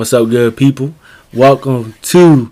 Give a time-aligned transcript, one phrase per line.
[0.00, 0.94] What's up, good people?
[1.34, 2.50] Welcome to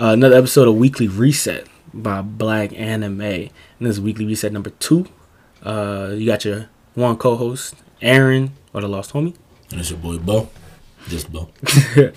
[0.00, 3.20] uh, another episode of Weekly Reset by Black Anime.
[3.20, 3.50] And
[3.80, 5.06] this is Weekly Reset number two.
[5.60, 9.34] Uh, you got your one co-host, Aaron, or the Lost Homie,
[9.72, 10.48] And it's your boy Bo.
[11.08, 11.48] Just Bo.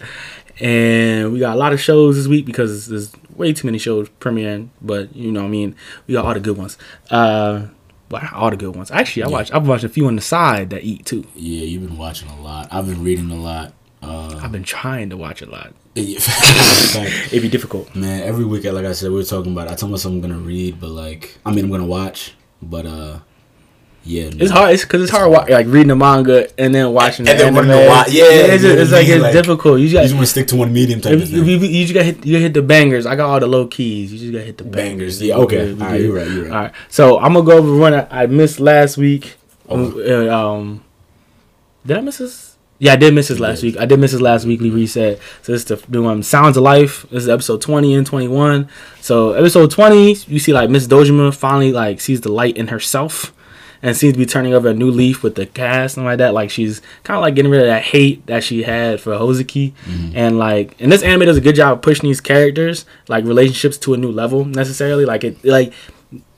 [0.60, 4.10] and we got a lot of shows this week because there's way too many shows
[4.20, 4.70] premiering.
[4.80, 6.78] But you know, what I mean, we got all the good ones.
[7.10, 7.66] Uh,
[8.12, 8.92] well, all the good ones.
[8.92, 9.52] Actually, I watch.
[9.52, 11.26] I've watched a few on the side that eat too.
[11.36, 12.68] Yeah, you've been watching a lot.
[12.72, 13.74] I've been reading a lot.
[14.02, 15.74] Uh, I've been trying to watch a lot.
[15.96, 17.96] It'd be difficult.
[17.96, 19.68] man, every week, like I said, we were talking about.
[19.70, 23.20] I told myself I'm gonna read, but like, I mean, I'm gonna watch, but uh,
[24.04, 24.74] yeah, It's hard.
[24.76, 27.58] It's because it's hard, wa- like reading the manga and then watching And the then
[27.58, 27.72] anime.
[27.72, 29.80] to watch- yeah, it's, you it's like it's Like, difficult.
[29.80, 31.48] You You just just got want to stick to one medium type if, of if
[31.48, 32.26] you, you just got hit.
[32.26, 33.06] You hit the bangers.
[33.08, 34.14] I got all the low keys.
[34.14, 35.20] You just got hit the bangers.
[35.20, 35.74] Bangers, yeah, okay.
[35.74, 36.52] We good, we All right, you're right, you're right.
[36.54, 36.72] All right.
[36.90, 39.36] So I'm gonna go over one I, I missed last week.
[39.68, 40.28] Okay.
[40.30, 40.84] Uh, um,
[41.86, 42.47] did I miss this?
[42.80, 43.78] Yeah, I did miss this last week.
[43.78, 45.20] I did miss this last weekly reset.
[45.42, 47.04] So this is the doing Sounds of Life.
[47.10, 48.70] This is episode 20 and 21.
[49.02, 53.34] So episode 20, you see like Miss Dojima finally like sees the light in herself
[53.82, 56.36] and seems to be turning over a new leaf with the cast and like that.
[56.36, 59.74] Like she's kind of like getting rid of that hate that she had for Hozuki,
[59.86, 60.16] mm-hmm.
[60.16, 63.78] and like and this anime does a good job of pushing these characters like relationships
[63.80, 65.06] to a new level necessarily.
[65.06, 65.74] Like it like.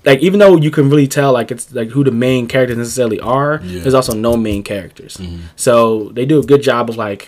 [0.09, 3.19] Like even though you can really tell like it's like who the main characters necessarily
[3.19, 3.81] are, Yeah.
[3.81, 5.13] there's also no main characters.
[5.55, 7.23] So they do a good job of like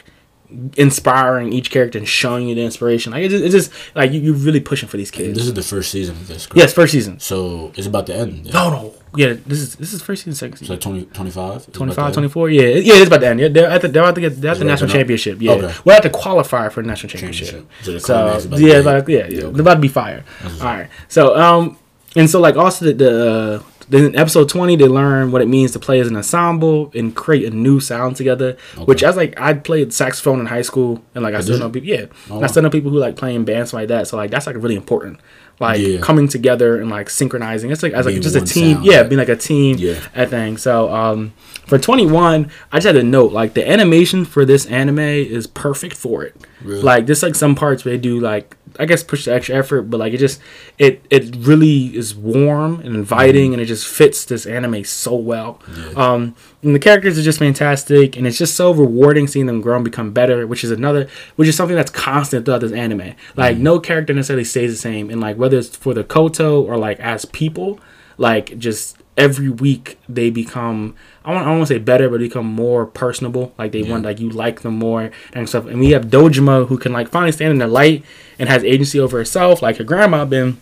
[0.78, 3.12] inspiring each character and showing you the inspiration.
[3.14, 5.38] Like it's just, it's just like you, you're really pushing for these And kids.
[5.38, 6.46] this is the first season of this.
[6.46, 6.58] correct?
[6.58, 7.20] yes, first season.
[7.20, 8.52] So it's about to end.
[8.54, 8.94] No, no.
[9.16, 10.74] Yeah, this is this is first season, second season.
[10.76, 11.72] like 20, 25?
[11.74, 13.40] 25, 24, yeah, yeah, it's about to end.
[13.42, 14.96] Yeah, they're at the they're about to get they're at the national up?
[14.96, 15.42] championship.
[15.42, 15.74] Yeah, Okay.
[15.86, 17.48] we're at the qualifier for the national championship.
[17.50, 17.84] Championship.
[17.86, 18.74] So the So climax about yeah, yeah,
[19.08, 19.52] yeah, Yeah, okay.
[19.52, 20.24] they're about to be fire.
[20.42, 21.78] That's All right, so um,
[22.16, 25.48] and so like also the, the uh, then in episode twenty they learn what it
[25.48, 28.56] means to play as an ensemble and create a new sound together.
[28.86, 31.64] Which as like I played saxophone in high school and like I still did?
[31.64, 31.90] know people.
[31.90, 34.08] Yeah, Oh, I still know people who like playing bands like that.
[34.08, 35.20] So like that's like really important.
[35.60, 36.00] Like Yeah.
[36.00, 37.70] coming together and like synchronizing.
[37.70, 38.76] It's like as like just a team.
[38.78, 40.00] sound, yeah, like- being like a team Yeah.
[40.16, 40.58] at thing.
[40.58, 41.34] So um
[41.68, 45.96] for 21, I just had to note like the animation for this anime is perfect
[45.96, 46.36] for it.
[46.64, 46.82] Really?
[46.82, 49.84] Like there's like some parts where they do like I guess push the extra effort,
[49.84, 50.42] but like it just
[50.78, 55.60] it it really is warm and inviting and it just fits this anime so well.
[55.96, 59.76] Um and the characters are just fantastic and it's just so rewarding seeing them grow
[59.76, 63.14] and become better, which is another which is something that's constant throughout this anime.
[63.36, 66.78] Like no character necessarily stays the same and like whether it's for the Koto or
[66.78, 67.80] like as people,
[68.18, 72.20] like just every week they become I want I don't want to say better, but
[72.20, 73.54] become more personable.
[73.58, 75.66] Like they want like you like them more and stuff.
[75.66, 78.04] And we have Dojima who can like finally stand in the light
[78.40, 79.62] and has agency over herself.
[79.62, 80.60] Like her grandma been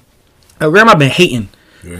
[0.60, 1.50] her grandma been hating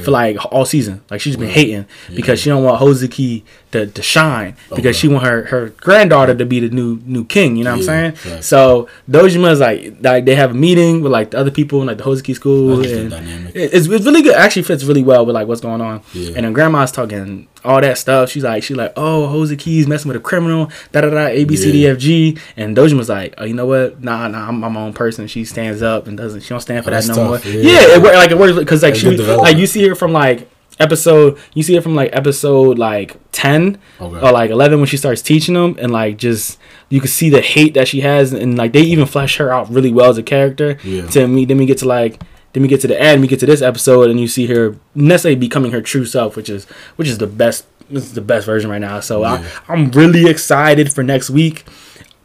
[0.04, 1.02] for like all season.
[1.10, 4.92] Like she's been hating because she don't want Hozuki to, to shine because Okay.
[4.94, 7.56] she want her her granddaughter to be the new new king.
[7.56, 8.42] You know what Yeah, I'm saying?
[8.42, 11.88] So Dojima is like like they have a meeting with like the other people in
[11.88, 13.14] like the Hozuki school and
[13.56, 14.36] it's, it's really good.
[14.36, 16.02] Actually, fits really well with like what's going on.
[16.14, 16.34] Yeah.
[16.36, 18.30] And then grandma's talking all that stuff.
[18.30, 20.72] She's like, she's like, oh, Hozuki's messing with a criminal.
[20.92, 21.28] Da da da.
[21.28, 21.88] A B C D.
[21.88, 22.38] F G.
[22.58, 24.02] And Dojima's like, oh, you know what?
[24.04, 24.48] Nah, nah.
[24.48, 25.28] I'm, I'm my own person.
[25.28, 26.42] She stands up and doesn't.
[26.42, 27.46] She don't stand for Oh, that no tough.
[27.46, 27.54] more.
[27.54, 27.72] Yeah.
[27.72, 31.38] Yeah, it, like it works because like she like you see her from like episode
[31.54, 34.20] you see it from like episode like 10 Okay.
[34.26, 36.58] or like 11 when she starts teaching them and like just
[36.90, 39.70] you can see the hate that she has and like they even flesh her out
[39.70, 41.08] really well as a character Yeah.
[41.08, 42.22] to me then we get to like
[42.54, 44.76] then we get to the end we get to this episode and you see her
[44.96, 46.66] necessarily becoming her true self which is
[46.96, 49.46] which is the best this is the best version right now so Yeah.
[49.68, 51.66] I, i'm really excited for next week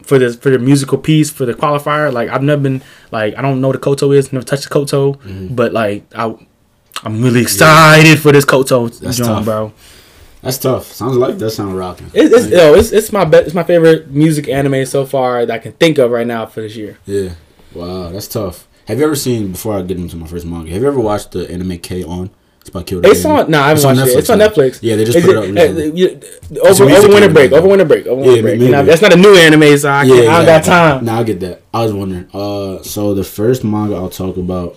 [0.03, 3.43] for this for the musical piece for the qualifier like i've never been like i
[3.43, 5.55] don't know what the koto is never touched the koto Mm-hmm.
[5.55, 6.35] but like i
[7.03, 9.45] i'm really excited for this koto That's joint, tough.
[9.45, 9.73] bro
[10.43, 10.93] That's tough.
[10.93, 12.09] Sounds like that sound rocking.
[12.13, 15.55] it, it's, yo, it's it's my be- it's my favorite music anime so far that
[15.55, 16.99] I can think of right now for this year.
[17.07, 17.31] Yeah.
[17.73, 18.69] Wow, that's tough.
[18.87, 20.71] Have you ever seen before I get into my first manga?
[20.71, 22.29] Have you ever watched the anime K-On?
[22.61, 23.09] It's by Kyoto.
[23.09, 23.51] It's on.
[23.51, 24.19] Nah, I haven't It's on watched it.
[24.19, 24.39] It's on.
[24.39, 24.79] Netflix.
[24.83, 27.53] Yeah, they just Is put it, up uh, over, over winter break.
[27.53, 28.07] Over winter break.
[28.07, 28.59] Over Yeah, winter break.
[28.61, 31.05] me You know, that's not a new anime, so I, can't, I don't got time.
[31.07, 31.63] Now I get that.
[31.73, 32.29] I was wondering.
[32.35, 34.77] Uh, so the first manga I'll talk about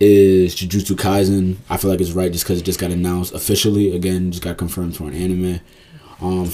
[0.00, 1.56] is Jujutsu Kaisen.
[1.70, 3.94] I feel like it's right just because it just got announced officially.
[3.94, 5.60] Again, just got confirmed for an anime.
[6.20, 6.50] Um,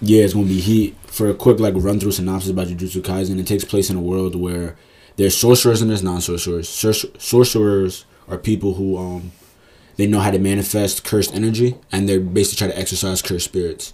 [0.00, 0.96] yeah, it's gonna be heat.
[1.06, 4.00] For a quick like run through synopsis about Jujutsu Kaisen, it takes place in a
[4.00, 4.76] world where
[5.16, 6.68] there's sorcerers and there's non sorcerers.
[6.68, 9.32] Sorcerers are people who um
[9.96, 13.92] they know how to manifest cursed energy and they're basically trying to exorcise cursed spirits.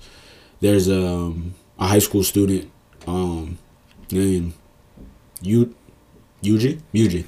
[0.60, 2.70] There's um, a high school student
[3.06, 3.58] um
[4.10, 4.52] named
[5.40, 5.74] Yu
[6.42, 7.24] Yuji Yuji.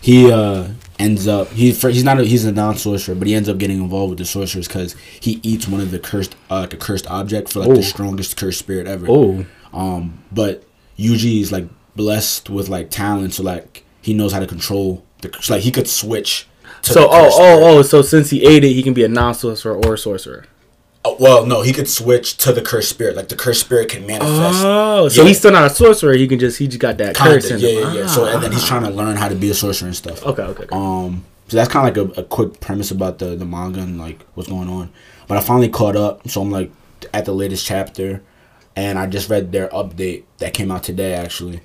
[0.00, 0.68] He uh
[1.00, 3.80] ends up he he's not a, he's a non sorcerer, but he ends up getting
[3.80, 7.06] involved with the sorcerers because he eats one of the cursed uh like a cursed
[7.10, 7.74] object for like Oh.
[7.76, 9.06] the strongest cursed spirit ever.
[9.08, 10.64] Oh, Um, but
[10.98, 11.66] Yuji is like
[11.96, 15.70] blessed with like talent, so like he knows how to control the so, like he
[15.70, 16.46] could switch.
[16.82, 17.62] To So the oh oh spirit.
[17.64, 20.44] oh so since he ate it, he can be a non-sorcerer or a sorcerer.
[21.02, 23.16] Oh, well, no, he could switch to the cursed spirit.
[23.16, 24.62] Like the cursed spirit can manifest.
[24.62, 25.28] Oh, so Yeah.
[25.28, 26.12] he's still not a sorcerer.
[26.14, 28.06] He can just he just got that Kinda, curse yeah, yeah, yeah.
[28.06, 28.66] So and then he's Ah.
[28.66, 30.22] trying to learn how to be a sorcerer and stuff.
[30.24, 30.64] Okay, okay.
[30.64, 30.76] okay.
[30.76, 33.98] Um, so that's kind of like a, a quick premise about the the manga and
[33.98, 34.90] like what's going on.
[35.26, 36.70] But I finally caught up, so I'm like
[37.14, 38.20] at the latest chapter,
[38.76, 41.60] and I just read their update that came out today actually,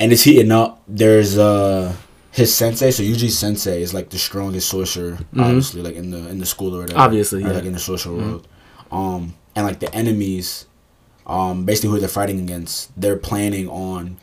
[0.00, 0.80] and it's heating up.
[0.88, 1.92] There's uh
[2.36, 6.38] his sensei, so Yuji Sensei is like the strongest sorcerer, obviously, like in the in
[6.38, 6.98] the school or whatever.
[6.98, 7.06] Mm-hmm.
[7.06, 7.52] Obviously, or, yeah.
[7.54, 8.46] like in the sorcerer world.
[8.92, 10.66] Um, and like the enemies,
[11.26, 14.18] um, basically who they're fighting against, they're planning on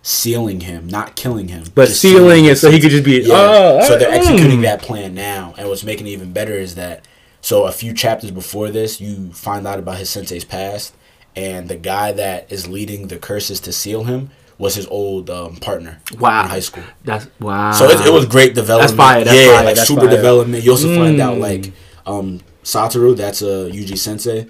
[0.00, 3.22] sealing him, not killing him, but sealing it so he could just be.
[3.22, 3.34] yeah.
[3.34, 4.16] Oh, so they're mm.
[4.16, 7.04] executing that plan now, and what's making it even better is that
[7.40, 10.94] so a few chapters before this, you find out about his sensei's past,
[11.34, 15.56] and the guy that is leading the curses to seal him was his old um,
[15.56, 16.44] partner Wow.
[16.44, 16.84] in high school.
[17.04, 17.72] That's wow.
[17.72, 18.96] So it, it was great development.
[18.96, 20.10] That's fire, that's yeah, fire, like that's super fire.
[20.10, 20.64] development.
[20.64, 21.40] You also find out Mm.
[21.40, 21.72] like
[22.06, 24.46] um, Satoru, that's a Yuji sensei.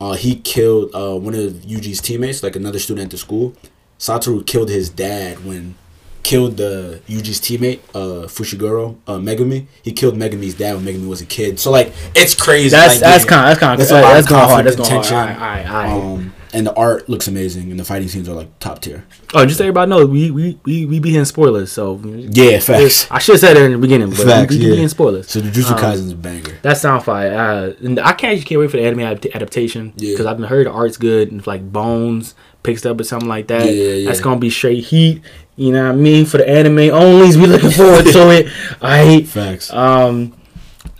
[0.00, 3.54] Uh, he killed uh, one of Yuji's teammates, like another student at the school.
[3.98, 5.76] Satoru killed his dad when
[6.24, 9.66] killed the Yuji's teammate, uh, Fushiguro, uh, Megumi.
[9.82, 11.58] He killed Megumi's dad when Megumi was a kid.
[11.60, 12.70] So like it's crazy.
[12.70, 14.66] That's like, that's kind that's kind That's of a lot that's of going hard.
[14.66, 15.04] That's going hard.
[15.06, 15.40] All tension.
[15.40, 16.14] right, all right, all right.
[16.14, 19.04] Um, and the art looks amazing, and the fighting scenes are like top tier.
[19.34, 21.72] Oh, just so everybody knows, we we we, we be hitting spoilers.
[21.72, 23.10] So Yeah, facts.
[23.10, 24.68] I should have said it in the beginning, but Facts, we, we yeah.
[24.70, 25.28] be hitting spoilers.
[25.30, 26.58] So the Jujutsu Um, Kaisen's a banger.
[26.62, 27.32] That sound fire.
[27.32, 30.12] Uh, and I can't just can't wait for the anime adapt- adaptation Yeah.
[30.12, 33.28] because I've been heard the art's good and if, like Bones picks up or something
[33.28, 33.64] like that.
[33.66, 34.06] Yeah, yeah, yeah.
[34.08, 35.22] That's gonna be straight heat.
[35.56, 36.26] You know what I mean?
[36.26, 38.46] For the anime onlys, we looking forward to it.
[38.82, 39.26] Alright.
[39.26, 39.72] Facts.
[39.72, 40.34] Um,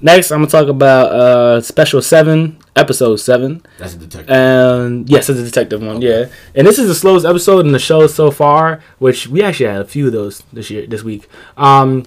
[0.00, 3.64] next I'm gonna talk about uh special seven, episode seven.
[3.78, 4.30] That's a detective.
[4.30, 6.26] And yes, it's a detective one, yeah.
[6.54, 9.80] And this is the slowest episode in the show so far, which we actually had
[9.80, 11.28] a few of those this year, this week.
[11.56, 12.04] Um,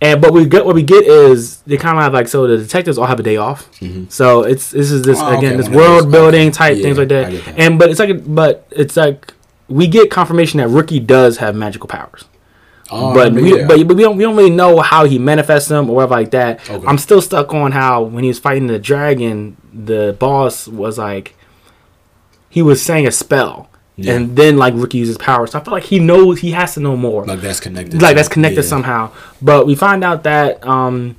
[0.00, 2.58] and but we get what we get is they kind of have like so the
[2.58, 3.70] detectives all have a day off,
[4.08, 5.34] so it's this is this Mm-hmm.
[5.34, 7.30] Oh, okay, again this world building type Yeah, things like that.
[7.30, 7.58] That.
[7.58, 9.32] And but it's like but it's like
[9.68, 12.24] we get confirmation that Rookie does have magical powers
[12.90, 13.66] Oh, but we, yeah.
[13.66, 16.30] but, but we don't we don't really know how he manifests them or whatever like
[16.32, 16.68] that.
[16.68, 16.86] Okay.
[16.86, 21.34] I'm still stuck on how when he was fighting the dragon, the boss was like
[22.48, 24.14] he was saying a spell, Yeah.
[24.14, 25.46] and then like Rookie uses power.
[25.46, 27.24] So I feel like he knows he has to know more.
[27.24, 28.00] like that's connected.
[28.02, 28.68] Like that's connected yeah.
[28.68, 29.10] somehow.
[29.40, 31.16] But we find out that um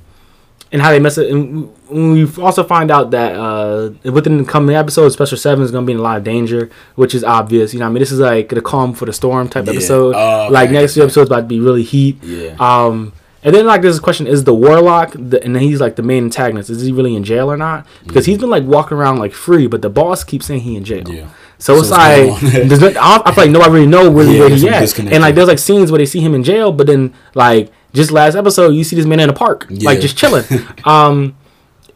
[0.72, 1.30] and how they mess it.
[1.30, 5.80] And we also find out that uh, within the coming episode, Special Seven is to
[5.82, 7.72] be in a lot of danger, which is obvious.
[7.72, 9.72] You know, I mean, this is like the calm for the storm type Yeah.
[9.72, 10.16] episode.
[10.16, 12.18] Oh, like I next get few episodes about to be really heat.
[12.24, 12.56] Yeah.
[12.58, 13.12] Um,
[13.44, 16.02] and then like there's a question: Is the warlock, the, and then he's like the
[16.02, 16.70] main antagonist?
[16.70, 17.86] Is he really in jail or not?
[18.06, 20.84] Because he's been like walking around like free, but the boss keeps saying he in
[20.84, 21.08] jail.
[21.08, 21.28] Yeah.
[21.58, 24.40] So, So it's like there's no, I, I feel like nobody really know really Yeah,
[24.40, 24.98] where he at.
[24.98, 28.10] And like there's like scenes where they see him in jail, but then like just
[28.10, 30.44] last episode you see this man in a park, like just chilling.
[30.84, 31.36] um,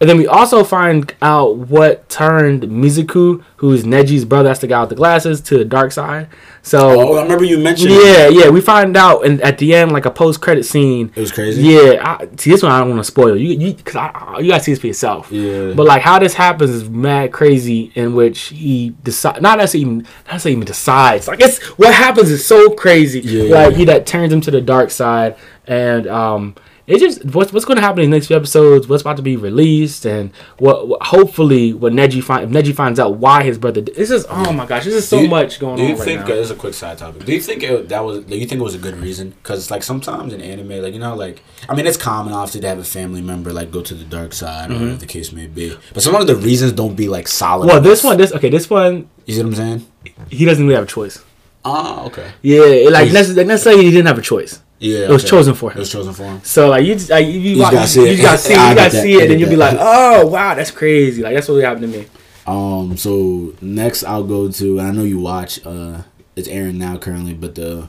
[0.00, 4.80] and then we also find out what turned Mizuku, who's Neji's brother, that's the guy
[4.80, 6.28] with the glasses, to the dark side.
[6.62, 7.90] So Oh, I remember you mentioned.
[7.92, 11.10] yeah, yeah, we find out, and at the end, like a post credit scene.
[11.16, 11.62] It was crazy.
[11.62, 14.48] Yeah, I, see this one I don't want to spoil you, you because I, you
[14.50, 15.32] gotta see this for yourself.
[15.32, 15.72] Yeah.
[15.74, 19.98] But like how this happens is mad crazy, in which he decide not necessarily even,
[19.98, 21.26] not necessarily even decides.
[21.26, 23.20] Like it's what happens is so crazy.
[23.20, 23.54] Yeah.
[23.54, 26.54] Like he that turns him to the dark side, and um,
[26.88, 28.88] it just what's what's going to happen in the next few episodes.
[28.88, 32.98] What's about to be released, and what, what hopefully what Neji find if Neji finds
[32.98, 33.80] out why his brother.
[33.82, 35.76] did- This is oh my gosh, this is so you- much going on.
[35.78, 36.26] Do you on right think now.
[36.32, 37.24] uh, this is a quick side topic?
[37.26, 38.24] Do you think it, that was?
[38.24, 39.30] Do you think it was a good reason?
[39.30, 42.62] Because it's like sometimes in anime, like you know, like I mean, it's common obviously
[42.62, 45.30] to have a family member like go to the dark side or whatever the case
[45.30, 45.76] may be.
[45.92, 47.66] But some of the reasons don't be like solid.
[47.66, 47.74] Mm-hmm.
[47.74, 49.86] well, this one, this okay, this one You see what I'm saying?
[50.30, 51.22] he doesn't really have a choice.
[51.64, 52.30] Ah, okay.
[52.40, 54.62] Yeah, like He's- necess- necessarily he didn't have a choice.
[54.80, 55.30] Yeah, It was okay.
[55.30, 55.78] chosen for him.
[55.78, 56.40] It was chosen for him.
[56.44, 58.16] So like you, just, like, you, you, watch- gotta see you it.
[58.16, 60.54] just gotta see, it, you gotta see it, and get you'll be like, oh wow,
[60.54, 61.22] that's crazy.
[61.22, 62.06] Like that's what happened to me.
[62.46, 62.96] Um.
[62.96, 64.78] So next, I'll go to.
[64.78, 65.64] And I know you watch.
[65.66, 66.02] Uh,
[66.36, 67.88] it's airing now currently, but the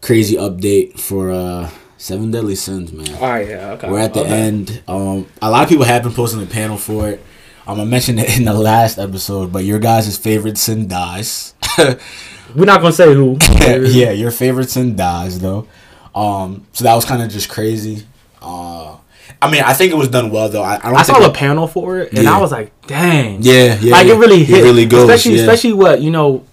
[0.00, 3.12] crazy update for uh Seven Deadly Sins, man.
[3.16, 3.90] All right, yeah, okay.
[3.90, 4.30] We're at the okay.
[4.30, 4.82] end.
[4.88, 7.22] Um, a lot of people have been posting the panel for it.
[7.66, 11.54] Um, I mentioned it in the last episode, but your guys' favorite sin dies.
[11.78, 13.38] We're not gonna say who.
[13.60, 15.66] yeah, your favorite sin dies though.
[16.14, 18.04] Um, so that was kind of just crazy.
[18.40, 18.96] Uh,
[19.40, 20.62] I mean, I think it was done well though.
[20.62, 20.92] I, I.
[20.92, 22.36] I saw it- the panel for it, and Yeah.
[22.36, 23.38] I was like, dang.
[23.42, 23.92] Yeah, yeah.
[23.92, 24.62] like it really hit.
[24.62, 25.08] really goes.
[25.08, 25.42] especially, yeah.
[25.42, 26.44] especially what you know,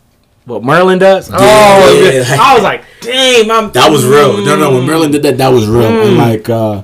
[0.46, 1.30] what Merlin does.
[1.30, 2.38] Yeah, oh, yeah.
[2.40, 3.72] I was like, damn, I'm.
[3.74, 4.44] That was real.
[4.44, 4.72] No, no.
[4.74, 5.90] When Merlin did that, that was real.
[5.90, 6.08] Mm.
[6.08, 6.84] And like, uh,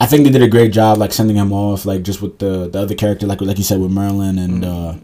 [0.00, 2.68] I think they did a great job, like sending him off, like just with the
[2.68, 4.94] the other character, like like you said with Merlin, and Mm.
[4.94, 4.98] uh,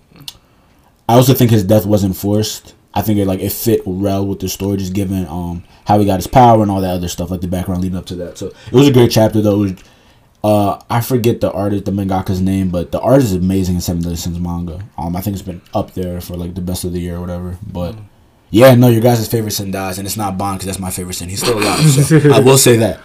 [1.08, 2.74] I also think his death wasn't forced.
[2.94, 6.06] I think it like it fit well with the story, just given um how he
[6.06, 8.38] got his power and all that other stuff, like the background leading up to that.
[8.38, 9.58] So it was a great chapter though.
[9.58, 9.72] Was,
[10.44, 14.02] uh, I forget the artist, the mangaka's name, but the art is amazing in Seven
[14.02, 14.80] Deadly Sins manga.
[14.96, 17.20] Um, I think it's been up there for like the best of the year or
[17.20, 17.58] whatever.
[17.66, 17.96] But
[18.50, 21.14] yeah, no, your guys' favorite sin dies, and it's not Ban because that's my favorite
[21.14, 21.28] sin.
[21.28, 23.00] He's still alive, so I will say that.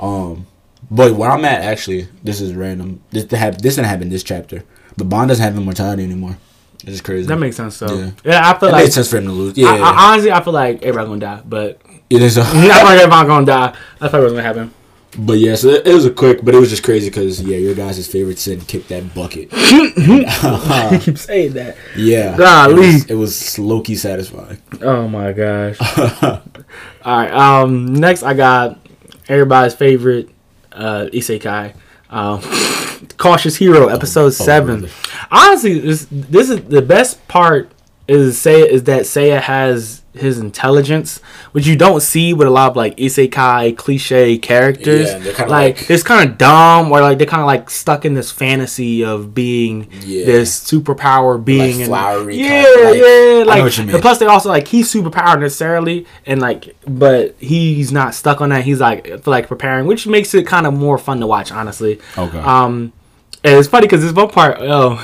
[0.00, 0.46] Um,
[0.90, 3.02] but where I'm at actually, this is random.
[3.10, 4.62] This to have this didn't happen this chapter,
[4.96, 6.38] but Ban doesn't have immortality anymore.
[6.82, 7.26] It's just crazy.
[7.26, 7.76] That makes sense.
[7.76, 8.10] So Yeah.
[8.24, 9.56] yeah, I feel It like made sense for him to lose.
[9.56, 11.80] Yeah, I, I, honestly, I feel like everybody's gonna die, but
[12.10, 12.38] it is.
[12.38, 13.74] I'm not like everybody's gonna die.
[13.98, 14.72] That's probably what's gonna happen.
[15.18, 17.74] But yeah, so it, was a quick, but it was just crazy because yeah, your
[17.74, 19.48] guys' favorite sin kicked that bucket.
[19.52, 21.76] I keep saying that.
[21.96, 22.74] Yeah, Golly.
[22.74, 24.60] it was, it was low key satisfying.
[24.82, 25.78] Oh my gosh.
[26.22, 26.42] All
[27.06, 27.30] right.
[27.32, 27.94] Um.
[27.94, 28.78] Next, I got
[29.28, 30.28] everybody's favorite
[30.72, 31.72] uh, isekai.
[32.10, 32.40] Um,
[33.18, 34.76] Cautious Hero, episode seven.
[34.82, 34.92] really?
[35.30, 37.70] Honestly, this this is the best part.
[38.08, 41.18] Is say is that Seiya has his intelligence,
[41.50, 45.08] which you don't see with a lot of like isekai cliche characters.
[45.12, 48.14] Yeah, like, like- it's kind of dumb, or like they're kind of like stuck in
[48.14, 50.24] this fantasy of being Yeah.
[50.24, 53.42] this superpower being and- flowery Yeah, kinda, like- yeah.
[53.44, 54.00] Like, what you mean.
[54.00, 58.62] plus they also like he's superpowered necessarily, and like, but he's not stuck on that.
[58.62, 61.98] He's like like preparing, which makes it kind of more fun to watch, honestly.
[62.16, 62.38] Okay.
[62.38, 62.92] Um,
[63.44, 65.02] and it's funny because this one part, oh,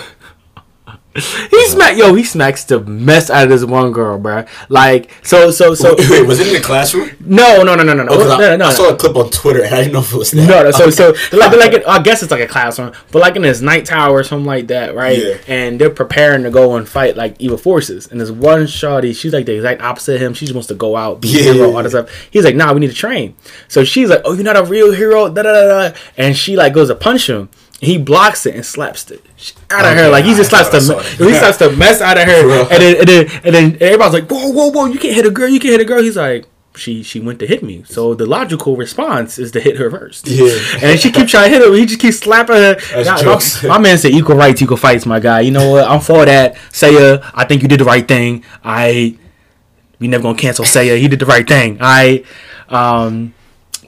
[1.15, 4.47] he smack, yo, he smacks the mess out of this one girl, bro.
[4.71, 5.95] Like, so, so, so.
[5.99, 7.11] Wait, was it in the classroom?
[7.21, 8.65] No, no, no, no, no, no, Oh, no, I, no, no.
[8.69, 10.49] I saw a clip on Twitter and I didn't know if it was that.
[10.49, 12.95] No, no, so so they're like, they're like in- I guess it's like a classroom,
[13.11, 15.19] but like in this night tower or something like that, right?
[15.19, 15.37] Yeah.
[15.49, 18.07] And they're preparing to go and fight like evil forces.
[18.11, 20.33] And there's one shawty, she's like the exact opposite of him.
[20.33, 22.09] She just wants to go out, be Yeah, a hero, all this stuff.
[22.31, 23.37] He's like, Nah, we need to train.
[23.69, 25.97] So she's like, Oh, you're not a real hero, da da da da.
[26.17, 27.51] And she like goes to punch him.
[27.83, 30.09] He blocks it and slaps the shit out of her.
[30.09, 30.79] Like he just slaps the
[31.19, 32.61] he slaps the mess out of her.
[32.71, 34.87] And then and then and then everybody's like, Whoa, whoa, whoa!
[34.87, 35.49] You can't hit a girl.
[35.49, 36.01] You can't hit a girl.
[36.03, 36.47] He's like.
[36.75, 40.27] She she went to hit me, so the logical response is to hit her first.
[40.27, 40.57] Yeah.
[40.83, 41.75] and she keeps trying to hit him.
[41.75, 42.77] He just keeps slapping her.
[42.95, 45.41] That's my, my man said equal rights, equal fights, my guy.
[45.41, 45.87] You know what?
[45.87, 46.55] I'm for that.
[46.71, 48.43] Seiya, I think you did the right thing.
[48.65, 49.19] I
[49.99, 50.99] we never gonna cancel Seiya.
[50.99, 51.77] He did the right thing.
[51.79, 52.25] I
[52.71, 53.35] um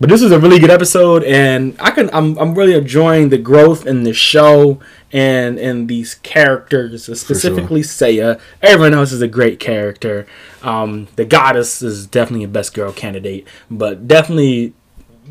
[0.01, 3.39] but this is a really good episode and I can I'm I'm really enjoying the
[3.39, 4.81] growth in the show
[5.13, 8.41] and and these characters, specifically Seiya.
[8.61, 10.27] Everyone else is a great character.
[10.63, 14.75] Um the goddess is definitely a best girl candidate, but definitely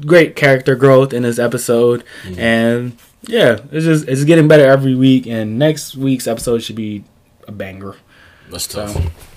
[0.06, 2.04] great character growth in this episode
[2.38, 7.04] and yeah, it's just it's getting better every week and next week's episode should be
[7.48, 7.96] a banger.
[8.50, 9.33] That's So tough.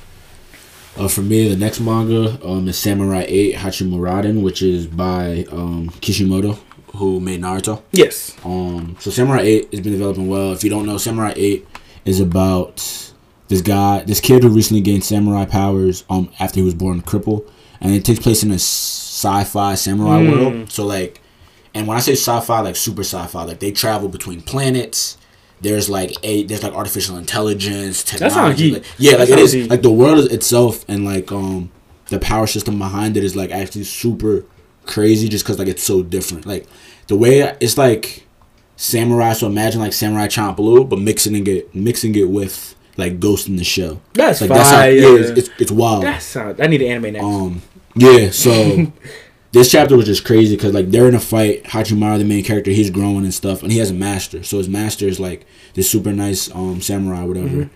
[0.97, 5.91] Uh, for me, the next manga um, is Samurai 8 Hachimaruden, which is by um,
[6.01, 6.59] Kishimoto,
[6.97, 7.83] who made Naruto.
[7.93, 8.35] yes.
[8.45, 10.53] Um, so Samurai 8 has been developing well.
[10.53, 11.67] If you don't know, Samurai 8
[12.07, 12.77] is about
[13.49, 17.51] this guy, this kid who recently gained samurai powers um, after he was born crippled.
[17.81, 20.31] And it takes place in a sci-fi samurai Hmm.
[20.31, 20.73] world.
[20.73, 21.21] So like,
[21.75, 25.19] and when I say sci-fi, like super sci-fi, like they travel between planets.
[25.61, 28.73] There's like a there's like artificial intelligence, technology.
[28.73, 29.71] like- yeah, like it is deep.
[29.71, 31.71] like the world itself and like um
[32.09, 34.45] the power system behind it is like actually super
[34.85, 36.47] crazy just because like it's so different.
[36.47, 36.67] Like
[37.09, 38.27] the way it's like
[38.77, 39.33] samurai.
[39.33, 43.65] So imagine like Samurai Champloo, but mixing it mixing it with like Ghost in the
[43.65, 44.01] Shell.
[44.13, 44.65] That's like fire.
[44.65, 46.03] sound- yeah, it's, it's, it's wild.
[46.05, 46.61] That sound.
[46.61, 47.25] I need an anime next.
[47.25, 47.63] Um,
[47.95, 48.31] yeah.
[48.31, 48.53] So
[49.53, 51.65] this chapter was just crazy because like they're in a fight.
[51.65, 54.43] Hachimaru, the main character, he's growing and stuff, and he has a master.
[54.43, 57.71] So his master is like this super nice um samurai, whatever.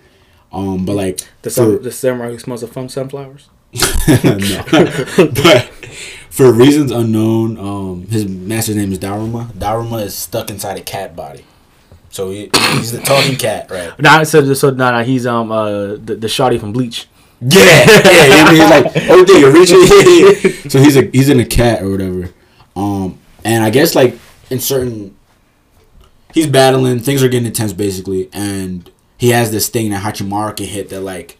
[0.52, 1.42] Um, but like Mm-hmm.
[1.42, 3.48] the, for- the samurai who smells of fun sunflowers.
[3.72, 4.64] no.
[5.34, 5.70] but
[6.28, 9.46] for reasons unknown, um, his master's name is Daruma.
[9.52, 11.44] Daruma is stuck inside a cat body.
[12.12, 13.96] So he, he's the talking cat, right?
[14.00, 17.06] Nah, so so nah, nah, he's um uh the, the shawty from Bleach.
[17.40, 18.25] Yeah, yeah.
[18.25, 19.80] You And he's like, oh, dude, you're reaching.
[19.80, 20.50] Yeah, yeah.
[20.70, 22.30] So he's a he's in a cat or whatever.
[22.76, 24.18] Um, and I guess like
[24.50, 25.16] in certain,
[26.35, 27.00] he's battling.
[27.00, 31.00] Things are getting intense basically, and he has this thing that Hachimaru can hit that
[31.00, 31.38] like,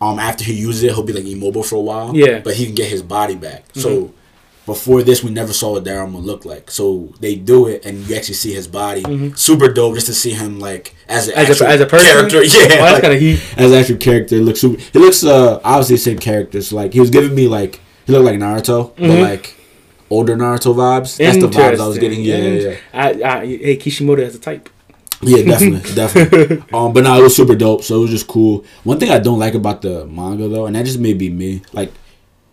[0.00, 2.16] um, after he uses it, he'll be like immobile for a while.
[2.16, 2.40] Yeah.
[2.40, 3.64] But he can get his body back.
[3.74, 4.12] So.
[4.64, 6.70] Before this, we never saw what Daruma look like.
[6.70, 9.32] So they do it, and you actually see his body.
[9.34, 12.06] Super dope, just to see him like as an As actual a, as a person,
[12.06, 12.42] character.
[12.44, 13.32] Yeah, oh, that's like- kind of he.
[13.56, 14.36] as an actual character.
[14.36, 14.80] Looks super.
[14.92, 16.62] He looks uh obviously the same character.
[16.62, 19.56] So like he was giving me like he looked like Naruto, but like
[20.10, 21.16] older Naruto vibes.
[21.16, 22.20] That's the vibes I was getting.
[22.22, 22.76] Yeah, yeah, yeah.
[22.92, 24.68] I, I, hey, Kishimoto has a type.
[25.22, 26.64] Yeah, definitely, definitely.
[26.72, 27.82] Um, but no, it was super dope.
[27.82, 28.64] So it was just cool.
[28.84, 31.62] One thing I don't like about the manga though, and that just may be me,
[31.72, 31.92] like,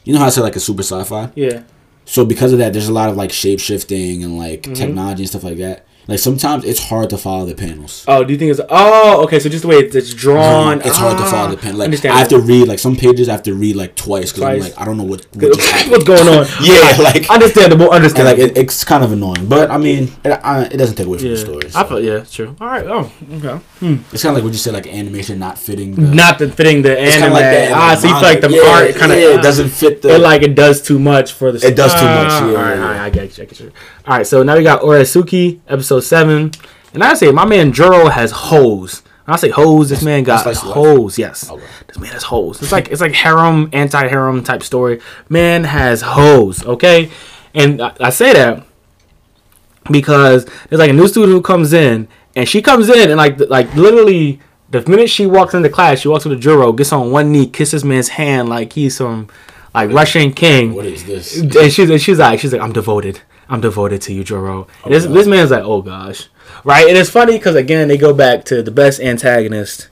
[0.03, 1.31] you know how I said like a super sci-fi.
[1.35, 1.63] Yeah.
[2.09, 4.73] So because of that, there's a lot of like shape shifting and like mm-hmm.
[4.73, 5.85] technology and stuff like that.
[6.07, 8.03] Like sometimes it's hard to follow the panels.
[8.07, 9.39] Oh, do you think it's oh okay?
[9.39, 11.77] So just the way it's, it's drawn, It's hard to ah, follow the panel.
[11.79, 12.15] Like understand.
[12.15, 13.29] I have to read like some pages.
[13.29, 15.49] I have to read like twice because I'm like I don't know what, what.
[15.89, 16.47] What's going on?
[16.61, 18.43] Yeah, like- understandable, And understandable.
[18.43, 21.17] like it, it's kind of annoying, but I mean, it, I, it doesn't take away
[21.19, 21.65] from yeah, the story.
[21.67, 21.83] I so.
[21.87, 22.55] feel yeah, it's true.
[22.59, 22.85] All right.
[22.87, 23.59] Oh, okay.
[24.11, 25.95] It's kind of like what you said, like animation not fitting.
[25.95, 27.33] The, Not the fitting the anime.
[27.33, 28.49] like in ah, the so you feel like the.
[28.49, 30.15] Yeah, art kind of yeah, it doesn't fit the.
[30.15, 31.65] it like it does too much for the.
[31.65, 33.43] It does too much, Ah, yeah, all right, all right, I get you.
[33.43, 33.71] I get you.
[34.05, 36.51] All right, so now we got Oresuki episode seven,
[36.93, 39.01] and I say my man Joro has hoes.
[39.25, 40.73] When I say hoes, this man got that's slice of life?
[40.75, 41.17] hoes.
[41.19, 41.63] Yes, Okay.
[41.87, 42.61] this man has hoes.
[42.61, 44.99] It's like it's like harem, anti-harem type story.
[45.29, 46.65] Man has hoes.
[46.65, 47.11] Okay,
[47.53, 48.63] and I, I say that
[49.91, 53.39] because there's like a new student who comes in, and she comes in and like
[53.49, 54.39] like literally
[54.71, 57.47] the minute she walks into class, she walks with a Joro, gets on one knee,
[57.47, 59.27] kisses man's hand like he's some
[59.73, 60.73] like Russian king.
[60.73, 61.39] what is this?
[61.39, 63.21] And she's and she's like she's like I'm devoted.
[63.49, 64.67] I'm devoted to you, Joro.
[64.85, 66.27] And this this man's like, oh gosh,
[66.63, 66.87] right?
[66.87, 69.89] And it's funny because again they go back to the best antagonist,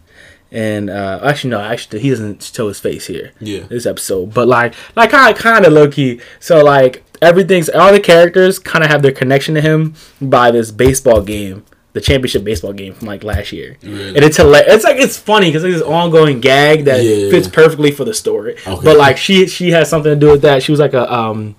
[0.52, 3.32] and uh actually no, actually he doesn't show his face here.
[3.40, 3.62] Yeah.
[3.62, 6.22] this episode, but like like kind of kind of low key.
[6.40, 10.72] So like everything's all the characters kind of have their connection to him by this
[10.72, 11.66] baseball game.
[11.94, 14.10] The championship baseball game from like last year, Really?
[14.10, 14.72] and it's hilarious.
[14.72, 17.32] It's like it's funny because it's this ongoing gag that Yeah.
[17.32, 18.56] fits perfectly for the story.
[18.68, 18.82] Okay.
[18.84, 20.62] But like she she has something to do with that.
[20.62, 21.56] She was like a um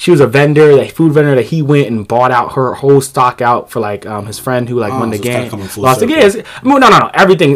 [0.00, 3.02] she was a vendor, that food vendor that he went and bought out her whole
[3.02, 5.50] stock out for like um his friend who like Oh, won the so game.
[5.76, 6.42] Lost the game.
[6.64, 7.10] No, no, no.
[7.12, 7.50] Everything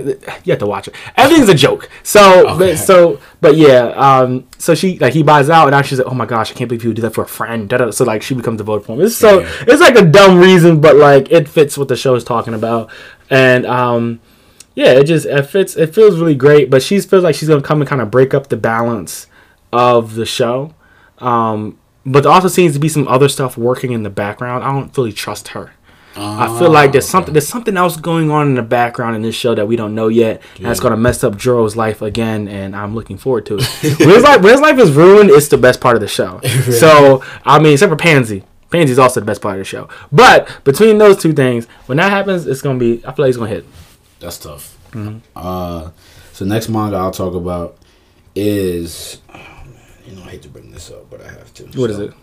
[0.45, 0.95] you have to watch it.
[1.17, 1.89] Everything's a joke.
[2.03, 2.59] So, Okay.
[2.73, 3.85] but, so, but yeah.
[4.09, 6.55] Um, so she like he buys out, and now she's like, "Oh my gosh, I
[6.55, 7.91] can't believe you would do that for a friend." Da-da.
[7.93, 9.01] So like she becomes vote for him.
[9.01, 9.49] It's so Yeah.
[9.63, 12.91] it's like a dumb reason, but like it fits what the show is talking about,
[13.31, 14.21] and um,
[14.75, 15.77] yeah, it just it fits.
[15.77, 18.35] It feels really great, but she feels like she's gonna come and kind of break
[18.35, 19.29] up the balance
[19.73, 20.75] of the show.
[21.21, 24.64] Um, but there also seems to be some other stuff working in the background.
[24.64, 25.73] I don't really trust her.
[26.16, 29.34] I feel like there's something there's something else going on in the background in this
[29.34, 32.47] show that we don't know yet, and it's gonna mess up Joro's life again.
[32.47, 33.64] And I'm looking forward to it.
[33.99, 36.40] when his life when his life is ruined, it's the best part of the show.
[36.75, 38.45] So I mean, except for Pansy.
[38.71, 39.88] Pansy's also the best part of the show.
[40.10, 43.04] But between those two things, when that happens, it's gonna be.
[43.06, 43.64] I feel like it's gonna hit.
[44.21, 44.76] That's tough.
[44.93, 45.19] Mm-hmm.
[45.36, 45.90] Uh,
[46.32, 47.76] so next manga I'll talk about
[48.34, 49.53] is, oh
[50.06, 51.64] you know I hate to bring this up, but I have to.
[51.80, 52.14] What is So, it?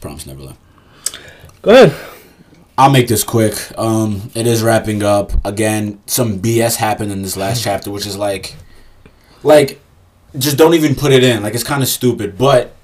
[0.00, 0.56] Promise Neverland.
[1.62, 1.94] Go ahead.
[2.76, 3.54] I'll make this quick.
[3.78, 6.00] Um, it is wrapping up again.
[6.06, 8.54] Some BS happened in this last chapter, which is like,
[9.42, 9.80] like,
[10.36, 11.42] just don't even put it in.
[11.42, 12.36] Like it's kind of stupid.
[12.36, 12.74] But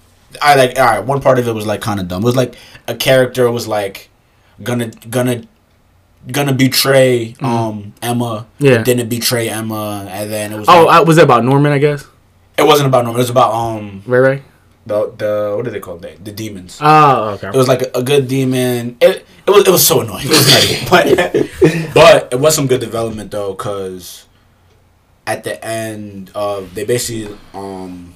[0.40, 0.78] I like.
[0.78, 2.22] All right, one part of it was like kind of dumb.
[2.22, 2.54] It was like
[2.86, 4.08] a character was like
[4.62, 5.42] gonna gonna
[6.30, 8.46] gonna betray um Emma.
[8.60, 8.64] Mm-hmm.
[8.64, 8.82] Yeah.
[8.84, 10.68] Didn't betray Emma, and then it was.
[10.68, 11.72] Oh, like- uh, was that about Norman?
[11.72, 12.06] I guess.
[12.61, 13.18] It wasn't about Norman.
[13.20, 14.42] It was about um Ray Ray.
[14.87, 16.03] the the what are they called?
[16.03, 16.79] The, the demons.
[16.81, 17.49] Oh, okay.
[17.49, 18.96] It was like a, a good demon.
[19.01, 20.27] It it was it was so annoying.
[20.31, 21.05] It was but
[21.94, 24.27] but it was some good development though, cause
[25.27, 28.14] at the end, of they basically um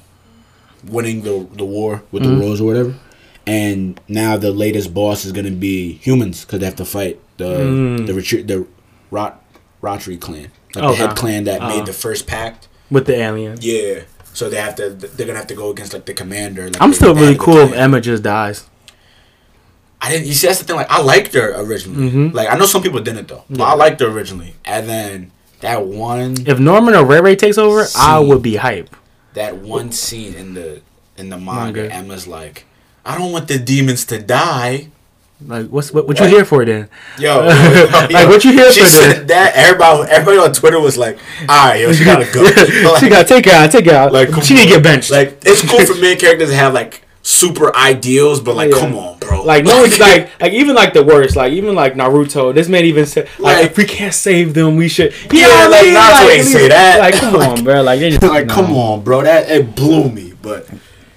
[0.87, 2.39] winning the the war with Mm-hmm.
[2.39, 2.95] the rose or whatever,
[3.47, 7.45] and now the latest boss is gonna be humans because they have to fight the
[7.45, 8.07] Mm.
[8.07, 8.67] the retreat the
[9.11, 9.43] Rot
[9.83, 10.89] Ratri clan, like Okay.
[10.91, 11.77] the head clan that Uh-huh.
[11.77, 12.69] made the first pact.
[12.91, 13.59] With the alien.
[13.61, 14.03] Yeah.
[14.35, 14.91] So they have to.
[14.91, 16.65] They're gonna have to go against like the commander.
[16.69, 17.73] Like, I'm the still really cool if.
[17.73, 18.69] Emma just dies.
[20.01, 20.27] I didn't.
[20.27, 20.77] You see, that's the thing.
[20.77, 22.11] Like, I liked her originally.
[22.11, 22.35] Mhm.
[22.35, 23.45] Like, I know some people didn't though.
[23.49, 23.65] But Yeah.
[23.67, 27.87] I liked her originally, and then that one, If Norman or Ray Ray takes over,
[27.97, 28.95] I would be hype.
[29.35, 30.81] that one scene in the
[31.17, 31.95] in the manga, Manga.
[31.95, 32.67] Emma's like,
[33.07, 34.89] I don't want the demons to die.
[35.47, 36.07] Like, what's what?
[36.07, 36.89] What you here for then?
[37.19, 41.19] Yo, Like, what you here she for said that everybody, everybody on Twitter was like,
[41.49, 42.43] "All right, yo, she gotta go."
[42.93, 43.71] Like, she got to take it out.
[43.71, 44.13] Take out.
[44.13, 44.67] like, Like, she on.
[44.69, 45.11] get benched.
[45.11, 48.79] Like, it's cool for main characters to have like super ideals, but like, Yeah.
[48.79, 49.43] come on, bro.
[49.43, 52.55] Like no one's like like even like the worst like even like Naruto.
[52.55, 55.13] This man even said like, Like- if we can't save them, we should.
[55.33, 55.95] Yeah, what I like, mean?
[55.95, 57.01] Naruto ain't he- say that.
[57.01, 57.83] Like come Like- on, bro.
[57.83, 58.55] Like they just like, nah.
[58.55, 59.23] come on, bro.
[59.23, 60.69] That it blew me, but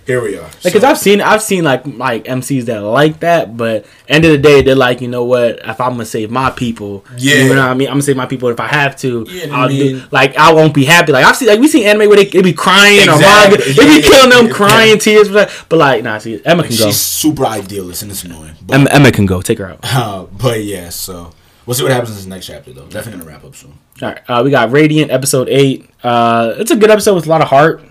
[0.07, 0.49] here we are.
[0.63, 4.31] Cause So- I've seen I've seen like like MCs that like that, but end of
[4.31, 5.59] the day they're like, you know what?
[5.63, 7.35] If I'm gonna save my people, Yeah.
[7.43, 7.87] you know what I mean.
[7.89, 9.27] I'm gonna save my people if I have to.
[9.29, 11.11] Yeah, I'll I mean- do, like I won't be happy.
[11.11, 13.57] Like I've seen like we see anime where they, they be crying or Exactly.
[13.59, 14.95] manga, they be yeah, killing them yeah, crying yeah.
[14.97, 15.29] tears.
[15.29, 16.85] But, but like nah, see Emma can go.
[16.85, 18.55] She's super idealist and it's annoying.
[18.65, 19.41] But, Emma, Emma can go.
[19.41, 19.79] Take her out.
[19.83, 21.31] uh, but yeah, so
[21.65, 22.87] we'll see what happens in this next chapter though.
[22.87, 23.73] Definitely gonna wrap up soon.
[24.01, 25.89] All right, uh, we got Radiant episode eight.
[26.03, 27.81] Uh, it's a good episode with a lot of heart.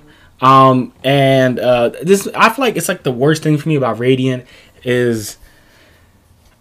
[0.40, 3.98] Um, and uh, this I feel like it's like the worst thing for me about
[3.98, 4.44] Radiant
[4.84, 5.38] is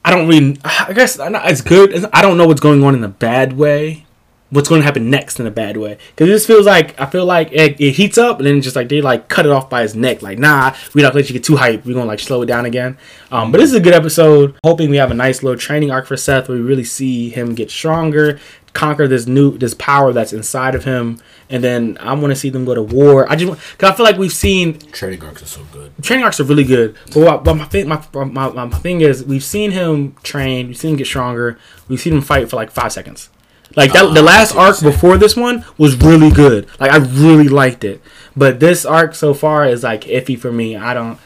[0.03, 0.57] I don't really.
[0.63, 2.05] I guess it's good.
[2.13, 4.05] I don't know what's going on in a bad way.
[4.51, 5.97] what's going to happen next in a bad way.
[6.11, 8.87] Because this feels like I feel like it, it, heats up and then just like
[8.87, 10.21] they like cut it off by his neck.
[10.21, 11.85] Like nah, we don't let you get too hype.
[11.85, 12.97] We're gonna like slow it down again.
[13.31, 14.55] Um, but this is a good episode.
[14.63, 17.55] Hoping we have a nice little training arc for Seth where we really see him
[17.55, 18.39] get stronger,
[18.75, 22.49] conquer this new this power that's inside of him, and then I want to see
[22.49, 23.25] them go to war.
[23.31, 25.91] I just because I feel like we've seen training arcs are so good.
[26.03, 29.43] Training arcs are really good, but, but my, thing, my, my my thing is we've
[29.43, 31.57] seen him train, we've seen him get stronger,
[31.87, 33.29] we've seen him fight for like five seconds.
[33.75, 36.67] Like that, the ah, last arc before this one was really good.
[36.79, 38.01] Like I really liked it,
[38.35, 40.75] but this arc so far is like iffy for me.
[40.75, 41.17] I don't.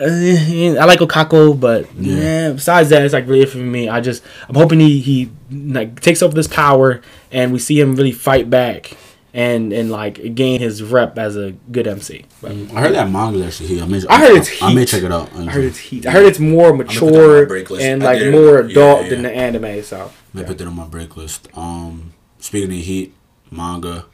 [0.00, 2.16] Uh, I like Okako, but yeah.
[2.16, 2.52] yeah.
[2.52, 3.88] Besides that, it's like really for me.
[3.88, 7.94] I just I'm hoping he he like takes over this power and we see him
[7.94, 8.96] really fight back
[9.34, 12.24] and and like gain his rep as a good MC.
[12.40, 13.82] But, I heard that manga actually heat.
[13.82, 14.62] I, may, I heard it's heat.
[14.62, 15.34] I may check it out.
[15.34, 16.06] I heard it's heat.
[16.06, 17.44] I heard it's more mature
[17.80, 19.08] and like more adult yeah, yeah.
[19.08, 19.82] than the anime.
[19.82, 20.46] So I yeah.
[20.46, 21.48] put that on my break list.
[21.54, 23.14] Um, speaking of heat
[23.50, 24.06] manga,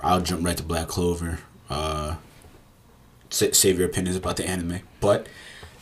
[0.00, 1.40] I'll jump right to Black Clover.
[1.70, 2.16] Uh,
[3.30, 5.26] save your opinions about the anime, but.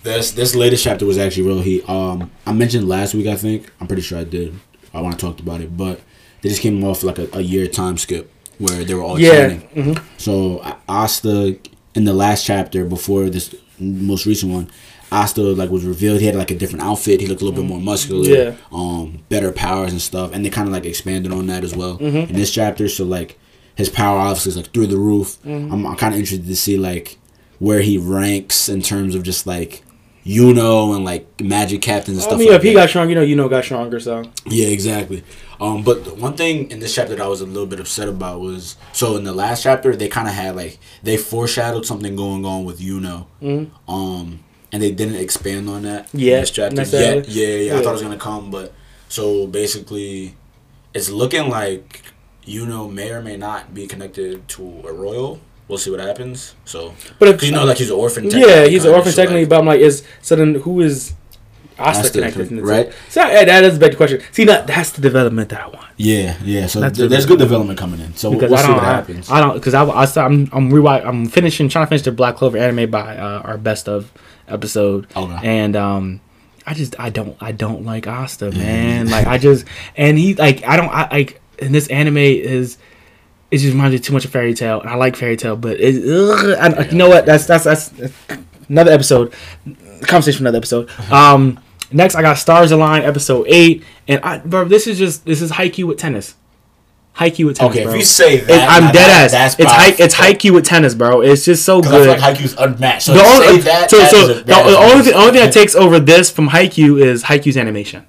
[0.03, 1.89] This this latest chapter was actually real heat.
[1.89, 3.27] Um, I mentioned last week.
[3.27, 4.55] I think I'm pretty sure I did.
[4.95, 6.01] I want to talk about it, but
[6.43, 9.35] they just came off like a, a year time skip where they were all yeah.
[9.35, 9.69] training.
[9.75, 10.07] Mm-hmm.
[10.17, 11.59] So Asta
[11.97, 14.71] in the last chapter before this most recent one,
[15.11, 16.21] Asta like was revealed.
[16.21, 17.21] He had like a different outfit.
[17.21, 18.29] He looked a little bit more muscular.
[18.29, 18.55] Yeah.
[18.73, 21.99] Um, better powers and stuff, and they kind of like expanded on that as well
[21.99, 22.31] mm-hmm.
[22.31, 22.89] in this chapter.
[22.89, 23.39] So like
[23.75, 25.39] his power obviously is like through the roof.
[25.43, 25.73] Mm-hmm.
[25.73, 27.19] I'm, I'm kind of interested to see like
[27.59, 29.83] where he ranks in terms of just like
[30.27, 32.35] Yuno and like Magic Captains and stuff.
[32.35, 32.81] I mean, like if he that.
[32.81, 34.01] got strong, you know, Yuno got stronger.
[34.01, 35.23] So yeah, exactly.
[35.61, 38.41] Um, but one thing in this chapter that I was a little bit upset about
[38.41, 42.45] was so in the last chapter they kind of had like they foreshadowed something going
[42.45, 43.27] on with Yuno.
[43.41, 43.91] Mm-hmm.
[43.91, 44.41] Um,
[44.73, 46.09] and they didn't expand on that.
[46.13, 46.83] Yeah, in this chapter.
[46.83, 48.75] Yeah, yeah, yeah, I thought it was gonna come, but
[49.09, 50.35] so basically,
[50.93, 52.03] it's looking like
[52.45, 56.55] Yuno may or may not be connected to a royal we'll see what happens.
[56.65, 58.31] So, but if you know, like he's an orphan.
[58.31, 59.43] Yeah, he's an orphan so technically.
[59.43, 61.15] Like, but I'm like, is so then who is
[61.79, 62.51] Asta connected?
[62.63, 62.93] Right.
[63.09, 64.23] So yeah, that is a big question.
[64.33, 65.87] See, that that's the development that I want.
[65.97, 66.67] Yeah, yeah.
[66.67, 68.15] So th- there's good development coming in.
[68.17, 69.31] So because we'll see what happens.
[69.31, 72.13] I, I don't because I, I I'm I'm rewatch, I'm finishing trying to finish the
[72.13, 74.13] Black Clover anime by uh, our best of
[74.49, 75.07] episode.
[75.15, 75.39] Okay.
[75.43, 76.21] And um.
[76.69, 80.67] I just I don't I don't like Asta man like I just and he like
[80.67, 82.77] I don't I like and this anime is
[83.51, 85.79] it just reminds me too much of Fairy Tail, and I like Fairy Tail, but
[85.79, 87.27] it, ugh, I, you know what?
[87.27, 87.93] That's that's that's
[88.69, 89.33] another episode.
[90.03, 90.91] Conversation for another episode.
[91.13, 91.61] Um,
[91.93, 95.53] next I got Stars Align episode eight, and I, bro, this is just this is
[95.53, 96.35] Haikyuu with tennis.
[97.17, 97.77] Haikyuu with tennis.
[97.77, 97.93] Okay, bro.
[97.93, 99.33] if you say that, it, I'm dead ass.
[99.33, 101.23] That's it's high, it's Haikyuu with tennis, bro.
[101.23, 101.95] It's just so good.
[101.95, 103.07] I feel like Haikyuu's unmatched.
[103.07, 105.75] So the only, that, so, that so a, the, only thing, only thing that takes
[105.75, 108.07] over this from Haikyuu is Haikyuu's animation.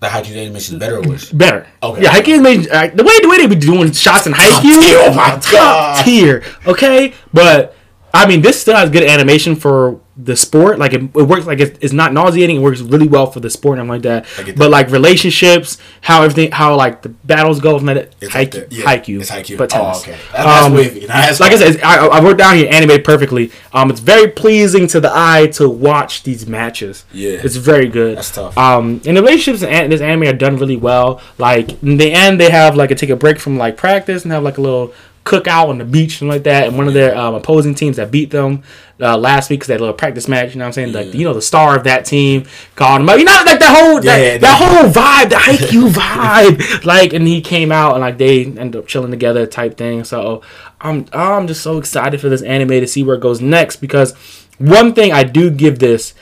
[0.00, 1.32] The Haikyuu animation is better or worse?
[1.32, 1.66] Better.
[1.82, 2.02] Okay.
[2.02, 2.70] Yeah, Haikyuu animation.
[2.70, 5.08] Uh, the way the way they be doing shots in Haikyuu.
[5.08, 6.04] Oh my god.
[6.04, 6.42] Tier.
[6.66, 7.74] Okay, but
[8.12, 10.78] I mean, this still has good animation for the sport.
[10.78, 12.56] Like it, it works like it's, it's not nauseating.
[12.56, 14.26] It works really well for the sport and like that.
[14.56, 18.72] But like relationships, how everything, how like the battles go, from that it's Haikyuu, like
[18.72, 19.58] yeah, Haikyuu, it's Haikyuu.
[19.58, 19.98] But tennis.
[19.98, 20.18] Oh, okay.
[20.32, 20.76] That, um.
[21.06, 23.52] That's like I said, I, I wrote down here animated perfectly.
[23.72, 27.04] Um, it's very pleasing to the eye to watch these matches.
[27.12, 28.18] Yeah, it's very good.
[28.18, 28.56] That's tough.
[28.56, 31.20] Um, and the relationships in this anime are done really well.
[31.38, 34.32] Like in the end, they have like a take a break from like practice and
[34.32, 34.94] have like a little
[35.26, 36.68] cookout on the beach and like that.
[36.68, 38.62] And one of their um, opposing teams that beat them
[39.00, 40.54] uh, last week because they had a little practice match.
[40.54, 40.88] You know what I'm saying?
[40.90, 41.00] Yeah.
[41.00, 43.08] Like you know the star of that team called him.
[43.08, 43.18] Up.
[43.18, 45.36] You know like the whole yeah, that, that whole vibe, the
[45.66, 46.84] Haikyuu vibe.
[46.84, 50.04] Like and he came out and like they ended up chilling together type thing.
[50.04, 50.42] So
[50.80, 54.14] I'm I'm just so excited for this anime to see where it goes next because
[54.58, 56.14] one thing I do give this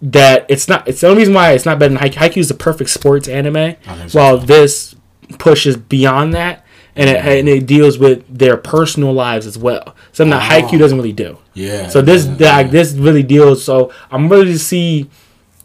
[0.00, 2.30] that it's not it's the only reason why it's not better than Haikyuu.
[2.30, 3.76] Haikyuu is the perfect sports anime,
[4.12, 4.94] while this
[5.38, 6.65] pushes beyond that
[6.96, 9.94] and it, and it deals with their personal lives as well.
[10.12, 10.66] Something that oh.
[10.66, 11.38] Haikyuu doesn't really do.
[11.54, 11.88] Yeah.
[11.88, 13.62] So this yeah, like, this really deals.
[13.62, 15.10] So I'm ready to see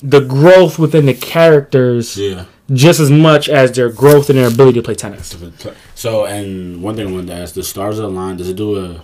[0.02, 2.17] the growth within the characters.
[2.17, 2.46] Yeah.
[2.72, 5.36] Just as much as their growth and their ability to play tennis.
[5.94, 8.56] So, and one thing I wanted to ask: the Stars of the Line does it
[8.56, 9.02] do a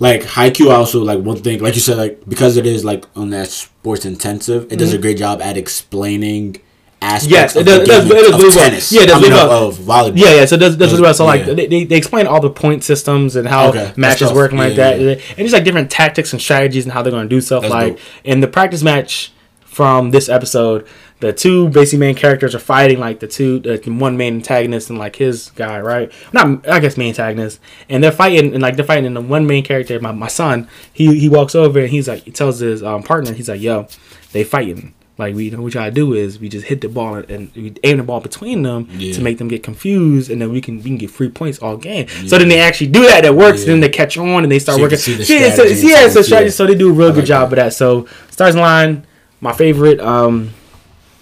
[0.00, 3.30] like Haikyuu also like one thing like you said like because it is like on
[3.30, 4.78] that sports intensive it mm-hmm.
[4.78, 6.56] does a great job at explaining
[7.04, 8.90] aspects yes, it does, it does, it does really tennis.
[8.90, 9.00] Well.
[9.00, 9.68] Yeah, it does really well.
[9.68, 10.16] Of volleyball.
[10.16, 10.44] Yeah, yeah.
[10.46, 11.14] So does, does really well.
[11.14, 13.92] So like they, they, explain all the point systems and how okay.
[13.96, 15.12] matches work and like that, yeah.
[15.12, 17.62] and just like different tactics and strategies and how they're going to do stuff.
[17.62, 18.02] That's like dope.
[18.24, 19.32] in the practice match
[19.74, 20.86] from this episode,
[21.20, 24.98] the two basic main characters are fighting like the two, the one main antagonist and
[24.98, 26.12] like his guy, right?
[26.32, 29.06] Not I guess main antagonist, and they're fighting and like they're fighting.
[29.06, 32.22] And the one main character, my, my son, he he walks over and he's like,
[32.22, 33.88] he tells his um, partner, he's like, "Yo,
[34.32, 36.80] they fighting." Like we, you know, what we try to do is we just hit
[36.80, 39.12] the ball and, and we aim the ball between them Yeah.
[39.14, 41.76] to make them get confused, and then we can we can get free points all
[41.76, 42.08] game.
[42.26, 43.22] So then they actually do that.
[43.22, 43.60] That works.
[43.60, 43.66] Yeah.
[43.66, 44.98] Then they catch on and they start So working.
[44.98, 46.50] the yeah, so, yeah, so strategy.
[46.50, 47.72] So they do a real I good like job of that.
[47.74, 49.06] So Stars Line,
[49.40, 50.00] my favorite.
[50.00, 50.50] Um,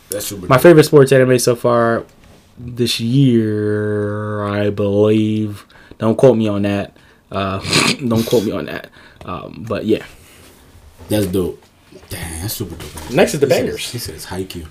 [0.08, 0.46] That's super.
[0.46, 2.04] my favorite sports anime so far
[2.58, 5.66] this year, I believe.
[5.98, 6.96] Don't quote me on that.
[7.30, 7.60] Uh,
[8.08, 8.88] don't quote me on that.
[9.24, 10.04] Um, but yeah,
[11.08, 11.62] That's dope.
[12.08, 13.10] Damn, that's super dope.
[13.10, 13.90] next is the He says- bangers.
[13.90, 14.66] He says Haikyuu.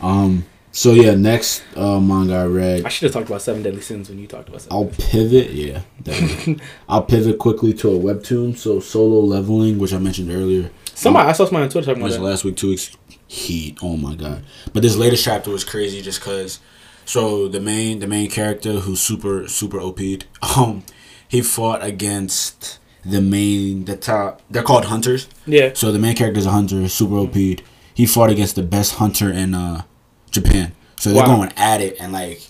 [0.00, 0.46] Um.
[0.72, 2.84] So yeah, next uh, manga I read.
[2.84, 4.76] I should have talked about Seven Deadly Sins when you talked about Seven.
[4.76, 5.50] I'll pivot.
[5.52, 5.82] Yeah.
[6.88, 8.56] I'll pivot quickly to a webtoon.
[8.56, 10.70] So solo leveling, which I mentioned earlier.
[10.94, 12.20] Somebody I saw somebody on Twitter talking about that.
[12.20, 12.96] last week, two weeks.
[13.28, 13.78] Heat.
[13.82, 14.44] Oh my god.
[14.72, 16.58] But this latest chapter was crazy just cause.
[17.04, 20.26] So the main the main character who's super super OP'd.
[20.56, 20.82] Um,
[21.28, 24.40] he fought against the main the top.
[24.50, 25.28] They're called hunters.
[25.46, 25.70] Yeah.
[25.74, 27.62] So the main character is a hunter, super OP'd.
[27.94, 29.82] He fought against the best hunter in uh
[30.30, 30.72] Japan.
[30.98, 31.36] So they're Wow.
[31.36, 32.40] going at it and like.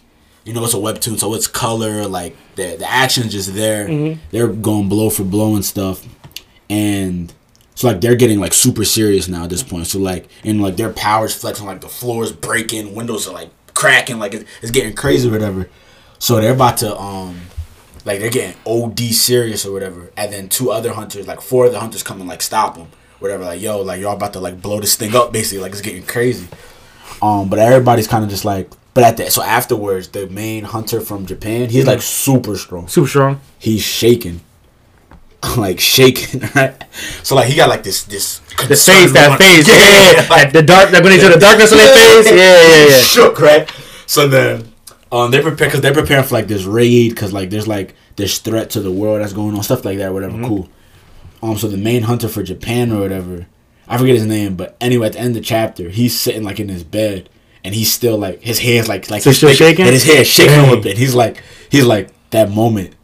[0.47, 3.89] You know it's a webtoon, so it's color, like the the action's just there.
[3.89, 4.19] Mhm.
[4.31, 6.07] They're going blow for blow and stuff,
[6.69, 7.33] and
[7.75, 9.87] so like they're getting like super serious now at this point.
[9.87, 14.19] So like and like their powers flexing, like the floors breaking, windows are like cracking,
[14.19, 15.69] like it's, it's getting crazy or whatever.
[16.19, 17.41] So they're about to um
[18.05, 20.11] like they're getting OD serious or whatever.
[20.17, 22.89] And then two other hunters, like four other hunters come and like stop them.
[23.21, 25.81] Whatever, like yo, like y'all about to like blow this thing up basically, like it's
[25.81, 26.47] getting crazy.
[27.23, 31.01] Um, but everybody's kind of just like but at that so afterwards the main hunter
[31.01, 33.41] from Japan, he's like super strong Super strong.
[33.59, 34.41] he's shaking.
[35.57, 36.75] like shaking, right?
[37.23, 38.39] So like he got like this this
[38.69, 40.29] The face, that face, yeah, yeah, yeah.
[40.31, 42.97] like the dark, like when they show the darkness on their face, yeah, yeah, yeah.
[43.03, 43.71] shook, right?
[44.07, 44.73] So then,
[45.15, 48.39] um, they prepare because they're preparing for like this raid because like there's like this
[48.39, 50.35] threat to the world that's going on, stuff like that, whatever.
[50.35, 50.47] Mm-hmm.
[50.47, 50.69] Cool.
[51.43, 53.47] Um, so the main hunter for Japan or whatever,
[53.87, 56.59] I forget his name, but anyway, at the end of the chapter, he's sitting like
[56.59, 57.29] in his bed
[57.63, 59.85] and he's still like his hands like like So still thinking- shaking?
[59.87, 60.97] and his hair shaking a little bit.
[60.99, 62.95] He's like he's like that moment.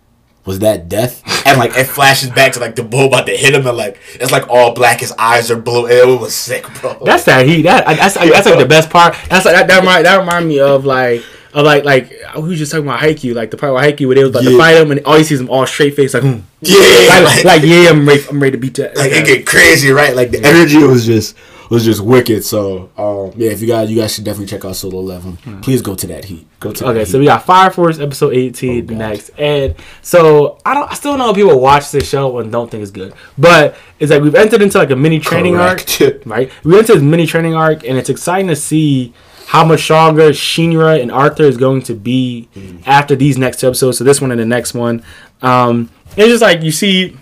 [0.47, 1.23] Was that death?
[1.47, 3.99] And like it flashes back to like the bull about to hit him, and like
[4.15, 5.01] it's like all black.
[5.01, 5.87] His eyes are blue.
[5.87, 6.97] It was sick, bro.
[7.05, 7.63] That's that heat.
[7.63, 9.15] That that's that's like the best part.
[9.29, 11.23] That's like that that remind that remind me of like
[11.55, 14.31] like like we just talking about Haikyuu, like the part where Haikyuu where they was
[14.31, 16.41] about to fight him and all he sees him all straight face like, hmm.
[16.61, 18.97] yeah, like, like, like, yeah, I'm ready, I'm ready to beat that.
[18.97, 20.15] like it get crazy, right?
[20.15, 21.37] Like the energy was just
[21.71, 22.45] was just wicked.
[22.45, 25.37] So um, yeah, if you guys you guys should definitely check out Solo Leveling.
[25.63, 26.47] Please go to that heat.
[26.59, 27.21] Go to Okay, so heat.
[27.21, 29.31] we got Fire Force episode 18 Oh, next.
[29.39, 32.91] And so I don't I still know people watch this show and don't think it's
[32.91, 33.15] good.
[33.39, 36.01] But it's like we've entered into like a mini training Correct.
[36.03, 36.27] arc.
[36.27, 36.53] Right?
[36.65, 39.15] We entered this mini training arc and it's exciting to see
[39.53, 42.83] how much stronger Shinra and Arthur is going to be Mm.
[42.87, 43.99] after these next two episodes.
[43.99, 45.03] So this one and the next one.
[45.43, 47.17] Um it's just like you see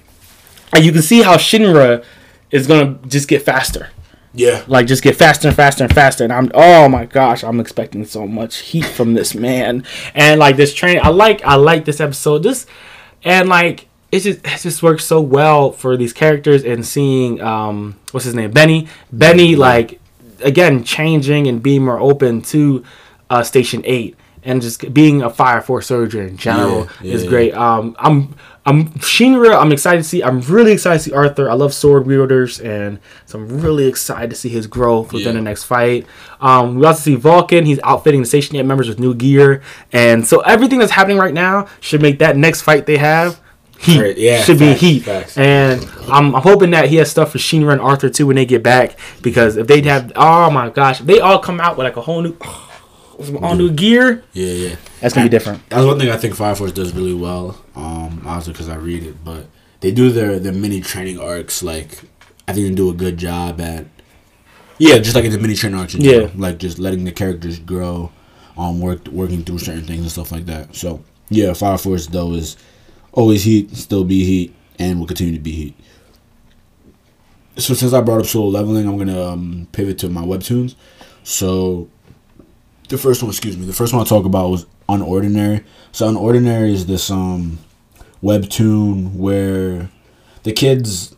[0.77, 2.05] you can see how Shinra
[2.51, 3.89] is gonna just get faster.
[4.35, 6.23] Yeah, like just get faster and faster and faster.
[6.23, 9.85] And i'm oh my gosh i'm expecting so much heat from this man.
[10.15, 12.43] And like this train i like i like this episode.
[12.43, 12.69] Just
[13.25, 17.97] and like it just it just works so well for these characters and seeing um
[18.13, 18.51] what's his name?
[18.51, 18.87] Benny.
[19.13, 19.98] Benny like
[20.43, 22.85] again changing and being more open to
[23.31, 27.29] uh station 8 and just being a fire force soldier in general Yeah, is yeah,
[27.31, 28.35] great um i'm
[28.67, 29.59] I'm Shinra.
[29.59, 30.23] I'm excited to see.
[30.23, 31.49] I'm really excited to see Arthur.
[31.49, 35.41] I love sword wielders, and so I'm really excited to see his growth within Yeah.
[35.41, 36.05] the next fight.
[36.39, 37.65] Um, we also see Vulcan.
[37.65, 41.33] He's outfitting the Station Eight members with new gear, and so everything that's happening right
[41.33, 43.41] now should make that next fight they have
[43.79, 44.01] heat.
[44.01, 44.99] Right, yeah, should be facts, heat.
[45.05, 45.39] facts.
[45.39, 48.47] And I'm, I'm hoping that he has stuff for Shinra and Arthur too when they
[48.47, 51.85] get back, because if they'd have, oh my gosh, if they all come out with
[51.85, 52.37] like a whole new,
[53.43, 54.77] all new gear, yeah, yeah.
[55.01, 55.69] that's gonna be different.
[55.71, 57.63] That's one thing I think Fire Force does really well.
[57.75, 59.47] Um, obviously because I read it, but
[59.81, 61.63] they do their their mini training arcs.
[61.63, 62.01] Like
[62.47, 63.87] I think they do a good job at.
[64.81, 65.95] Yeah, just like in the mini training arcs.
[65.95, 66.11] in Yeah.
[66.13, 66.31] general.
[66.37, 68.13] like just letting the characters grow,
[68.57, 70.77] um, work working through certain things and stuff like that.
[70.77, 72.57] So yeah, Fire Force though is
[73.19, 75.75] always heat, still be heat, and will continue to be heat.
[77.57, 80.77] So since I brought up solo leveling, I'm gonna um, pivot to my webtoons.
[81.25, 81.89] So
[82.89, 85.65] the first one, excuse me, the first one I talk about was Unordinary.
[85.91, 87.59] So Unordinary is this um
[88.23, 89.91] webtoon where
[90.45, 91.17] the kids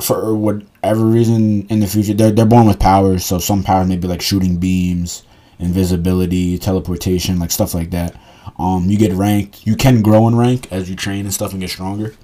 [0.00, 3.96] for whatever reason in the future they're they're born with powers, so some powers may
[3.96, 5.24] be like shooting beams,
[5.58, 8.14] invisibility, teleportation, like stuff like that.
[8.58, 11.60] Um you get ranked you can grow in rank as you train and stuff and
[11.60, 12.14] get stronger.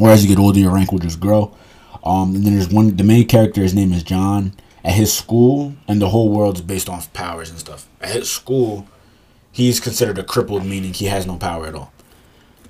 [0.00, 1.54] Or as you get older your rank will just grow.
[2.04, 4.52] Um and then there's one the main character, his name is John.
[4.84, 7.88] At his school, and the whole world's based on powers and stuff.
[8.02, 8.86] At his school,
[9.50, 11.90] he's considered a crippled, meaning he has no power at all.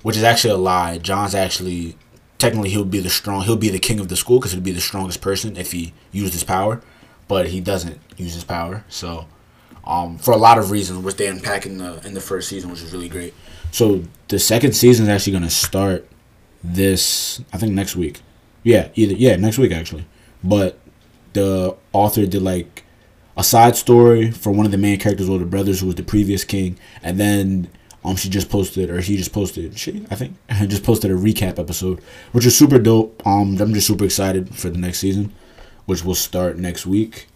[0.02, 0.98] Which is actually a lie.
[0.98, 1.96] John's actually
[2.38, 4.70] technically he'll be the strong he'll be the king of the school because he'll be
[4.70, 6.82] the strongest person if he used his power.
[7.26, 8.84] but he doesn't use his power.
[8.88, 9.26] So,
[9.86, 12.70] um, for a lot of reasons, which they unpack in the in the first season,
[12.70, 13.34] which is really great.
[13.70, 16.08] So the second season is actually gonna start
[16.62, 18.22] this, I think next week.
[18.62, 20.06] Yeah, either yeah next week actually.
[20.42, 20.78] But
[21.34, 22.84] the author did like
[23.36, 26.44] a side story for one of the main characters, older brothers, who was the previous
[26.44, 27.68] king, and then
[28.04, 30.36] um she just posted or he just posted she I think
[30.68, 32.00] just posted a recap episode,
[32.32, 33.26] which is super dope.
[33.26, 35.34] Um, I'm just super excited for the next season,
[35.84, 37.26] which will start next week.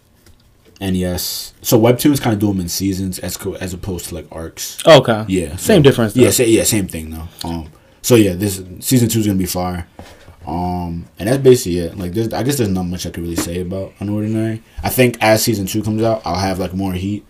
[0.81, 4.15] And yes, so webtoons kind of do them in seasons as co- as opposed to
[4.15, 4.77] like arcs.
[4.87, 5.25] Okay.
[5.27, 6.21] Yeah, Same difference, though.
[6.21, 7.27] Yeah, sa- yeah, same thing though.
[7.47, 7.69] Um,
[8.01, 9.87] so yeah, this season two is gonna be fire.
[10.47, 11.97] Um, and that's basically it.
[11.97, 14.61] Like, there's, I guess there's not much I could really say about Unordinary.
[14.81, 17.25] I think as season two comes out, I'll have like more heat.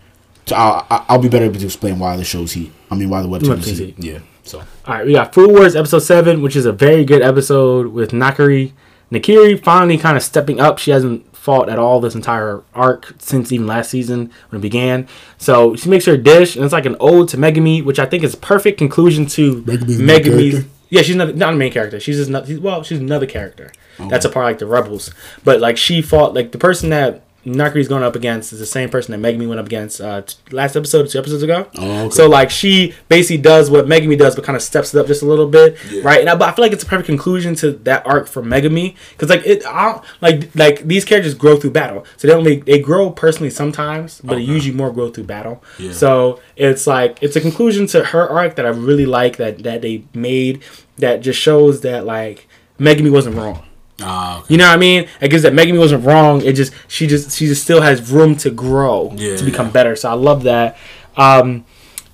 [0.46, 2.72] So I'll I'll- be better able to explain why the show's heat.
[2.90, 3.96] I mean, why the webtoon is heat.
[3.96, 4.04] heat.
[4.04, 4.18] Yeah.
[4.44, 7.88] So All right, we got Food Wars episode seven, which is a very good episode
[7.88, 8.72] with Nakiri.
[9.12, 10.78] Nakiri finally kind of stepping up.
[10.78, 15.08] She hasn't fought at all this entire arc since even last season when it began.
[15.38, 18.22] So she makes her dish, and it's like an ode to Megumi, which I think
[18.22, 20.66] is a perfect conclusion to Megumi's Megumi's.
[20.90, 21.98] Yeah, she's not, not a main character.
[21.98, 22.46] She's just not.
[22.46, 23.72] She's, well, she's another character.
[23.98, 25.14] That's a part of, like the rebels.
[25.42, 28.90] But like she fought like the person that Nakiri's going up against is the same
[28.90, 31.66] person that Megumi went up against uh, t- last episode, two episodes ago.
[31.78, 32.10] Oh, okay.
[32.14, 35.22] So like she basically does what Megumi does, but kind of steps it up just
[35.22, 36.02] a little bit, Yeah.
[36.04, 36.20] right?
[36.20, 38.94] And I, but I feel like it's a perfect conclusion to that arc for Megumi
[39.12, 42.78] because like it, I like like these characters grow through battle, so they only they
[42.78, 44.52] grow personally sometimes, but it Okay.
[44.52, 45.62] usually more grow through battle.
[45.78, 45.92] Yeah.
[45.92, 49.80] So it's like it's a conclusion to her arc that I really like that that
[49.80, 50.62] they made
[50.98, 52.46] that just shows that like
[52.78, 53.64] Megumi wasn't wrong.
[54.02, 55.08] Ah, You know what I mean?
[55.20, 56.42] It gives that Megumi wasn't wrong.
[56.42, 59.36] It just she just she just still has room to grow Yeah.
[59.36, 59.96] to become better.
[59.96, 60.76] So I love that.
[61.16, 61.64] Um,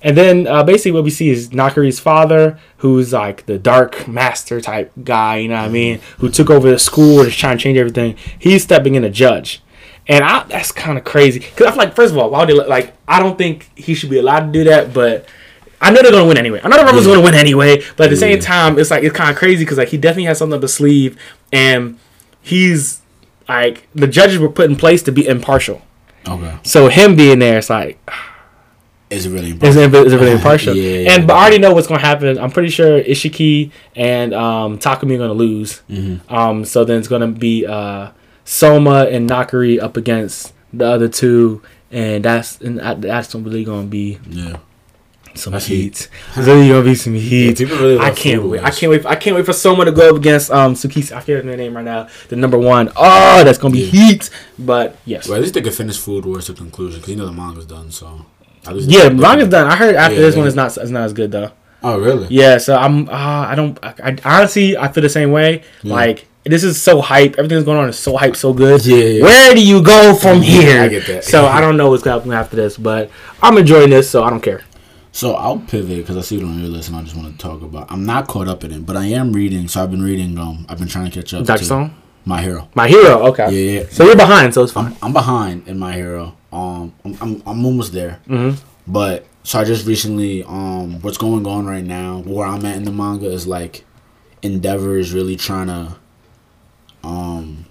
[0.01, 4.61] and then uh, basically what we see is Nakiri's father, who's like the dark master
[4.61, 5.37] type guy.
[5.37, 5.99] You know what I mean?
[6.19, 8.15] Who took over the school and is trying to change everything.
[8.37, 9.61] He's stepping in a judge.
[10.09, 12.49] And I, that's kind of crazy because I feel like first of all, why would
[12.49, 12.95] they like?
[13.07, 15.25] I don't think he should be allowed to do that, but
[15.79, 16.59] I know they're gonna win anyway.
[16.63, 17.13] I know the Rebels Yeah.
[17.13, 18.41] gonna win anyway, but at the same Yeah.
[18.41, 20.73] time, it's like it's kind of crazy because like he definitely has something up his
[20.73, 21.17] sleeve,
[21.53, 21.97] and
[22.41, 23.01] he's
[23.47, 25.81] like the judges were put in place to be impartial.
[26.27, 26.53] okay.
[26.63, 27.99] So him being there, it's like
[29.09, 30.75] It's really is it, is it really impartial?
[30.75, 31.11] Yeah, yeah.
[31.13, 32.37] and but I already know what's gonna happen.
[32.37, 35.81] I'm pretty sure Ishiki and um, Takumi are gonna lose.
[35.89, 36.33] Mm-hmm.
[36.33, 38.09] Um, so then it's gonna be uh,
[38.43, 41.61] Soma and Nakiri up against the other two,
[41.91, 44.57] and that's and that- that's really gonna be Yeah.
[45.37, 46.09] Some That's heat.
[46.35, 47.57] There's really gonna be some heat.
[47.57, 48.63] people really I can't wait.
[48.63, 49.05] I can't wait.
[49.05, 51.13] I can't wait for Soma to go up against um Tsukasa.
[51.15, 52.07] I forget her name right now.
[52.29, 52.91] The number one.
[52.95, 53.91] Oh, that's gonna be Yeah.
[53.91, 54.29] heat.
[54.59, 55.27] But yes.
[55.27, 57.65] Well, at least they could finish Food Wars to conclusion because you know the manga's
[57.65, 57.91] done.
[57.91, 58.25] So.
[58.73, 59.67] Yeah, manga's done.
[59.67, 61.51] I heard after Yeah, this one is not is not as good though.
[61.83, 62.27] Oh really?
[62.29, 63.07] Yeah, so I'm.
[63.07, 63.77] Uh, I don't.
[63.83, 65.63] I, I honestly I feel the same way.
[65.83, 65.93] Yeah.
[65.93, 67.33] Like this is so hype.
[67.37, 68.83] Everything that's going on is so hype, so good.
[68.85, 69.23] Yeah, yeah.
[69.23, 70.81] Where do you go from Yeah, here?
[70.81, 71.23] I get that.
[71.23, 73.09] So I don't know what's gonna happen after this, but
[73.43, 74.63] I'm enjoying this, so I don't care.
[75.17, 77.37] So I'll pivot because I see it on your list and I just want to
[77.39, 77.91] talk about.
[77.91, 79.67] I'm not caught up in it, but I am reading.
[79.67, 80.37] So I've been reading.
[80.37, 81.43] Um, I've been trying to catch up.
[81.43, 81.57] Dr.
[81.57, 82.69] to Stone, My Hero.
[82.75, 83.25] my hero.
[83.29, 83.49] Okay.
[83.49, 83.87] Yeah, yeah.
[83.89, 84.91] So you're behind, so it's fine.
[84.91, 86.37] I'm, I'm behind in My Hero.
[86.53, 88.19] Um, I'm I'm, I'm almost there.
[88.27, 88.59] Mhm.
[88.85, 92.19] But so I just recently um, what's going on right now?
[92.19, 93.85] Where I'm at in the manga is like,
[94.43, 95.95] Endeavor is really trying to.
[97.03, 97.65] Um,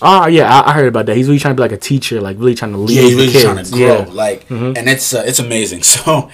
[0.00, 1.16] Oh yeah, I, I heard about that.
[1.18, 3.10] He's really trying to be like a teacher, like really trying to lead yeah, he's
[3.10, 3.44] the really kids.
[3.44, 3.80] trying to grow.
[3.80, 4.04] Yeah.
[4.14, 4.78] Like, Mhm.
[4.78, 5.82] and it's uh, it's amazing.
[5.90, 6.30] So,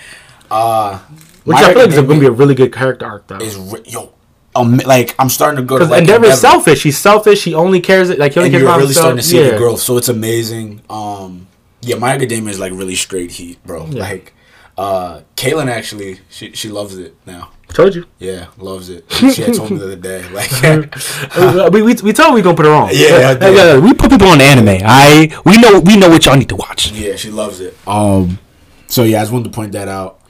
[0.51, 0.99] uh,
[1.45, 3.39] Which I feel like is going to be a really good character arc though.
[3.39, 4.13] is re- yo.
[4.55, 6.83] Um, like I'm starting to go Because like Endeavor is selfish.
[6.83, 7.45] He's selfish.
[7.45, 9.03] He only cares like he only and cares you're about really himself.
[9.05, 9.51] starting to see yeah.
[9.51, 9.81] the growth.
[9.81, 10.81] So it's amazing.
[10.89, 11.47] Um,
[11.83, 13.87] yeah, my academia is like really straight heat, bro.
[13.87, 14.01] Yeah.
[14.01, 14.33] Like,
[14.79, 17.51] uh, Kaylin actually, she she loves it now.
[17.69, 18.07] Told you.
[18.19, 19.05] Yeah, loves it.
[19.11, 20.51] She had told me the other day, like,
[21.37, 22.91] Uh, we, we, we told we gonna put her on.
[22.93, 23.55] Yeah, did.
[23.55, 23.79] yeah.
[23.79, 24.83] We put people on the anime.
[24.87, 26.93] I we know we know what y'all need to watch.
[26.93, 27.77] yeah, she loves it.
[27.87, 28.39] Um,
[28.87, 30.21] so yeah, I just wanted to point that out,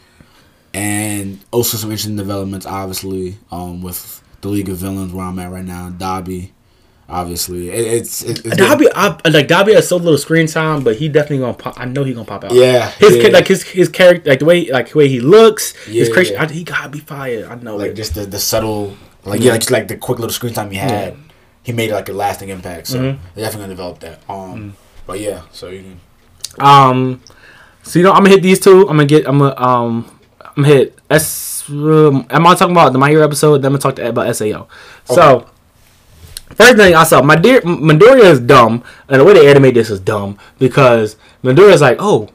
[0.76, 5.50] and also some interesting developments, obviously, um, with the League of Villains where I'm at
[5.50, 6.50] right now, Dabi.
[7.08, 10.96] Obviously, it, it's it, it's Dabi, I, like Dabi has so little screen time, but
[10.96, 11.78] he definitely gonna pop.
[11.78, 12.52] I know he gonna pop out.
[12.52, 13.28] Yeah, his yeah.
[13.28, 16.32] like his his character, like the way like the way he looks, his Yeah, crazy.
[16.34, 16.42] yeah.
[16.42, 17.44] I, he gotta be fired.
[17.46, 17.94] I know like it.
[17.94, 20.78] just the, the subtle like yeah, like, just like the quick little screen time he
[20.78, 21.16] had
[21.62, 23.18] he made like a lasting impact so Mhm.
[23.34, 26.00] they're definitely gonna develop that um but yeah so you can
[26.58, 27.20] Um,
[27.84, 28.80] so you know I'm gonna hit these two.
[28.82, 29.28] I'm gonna get.
[29.28, 30.15] I'm gonna um.
[30.56, 31.68] I'm gonna hit S.
[31.68, 33.58] Um, am I talking about the My Hero episode?
[33.58, 34.68] Then I'm gonna talk to, about Sao.
[35.04, 35.46] So.
[36.54, 39.90] First thing I saw, my dear Midoriya is dumb, and the way they animate this
[39.90, 42.28] is dumb because Midoriya is like, "Oh,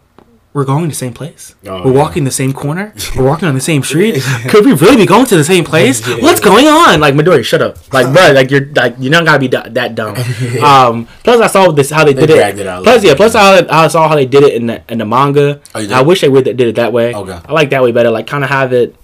[0.53, 1.55] we're going to the same place.
[1.65, 1.97] Oh, we're yeah.
[1.97, 2.93] walking the same corner.
[3.15, 4.21] We're walking on the same street.
[4.49, 6.05] Could we really be going to the same place?
[6.21, 6.99] What's going on?
[6.99, 7.77] Like Midori, shut up.
[7.93, 10.15] Like, bro, like you're like you're not gotta be that, that dumb.
[10.61, 12.59] Um, plus, I saw this how they, They did it.
[12.59, 15.05] it plus, yeah, plus I, I saw how they did it in the in the
[15.05, 15.61] manga.
[15.73, 15.87] Oh.
[15.93, 17.13] I wish they would did it that way.
[17.13, 17.39] Okay.
[17.45, 18.11] I like that way better.
[18.11, 18.95] Like, kind of have it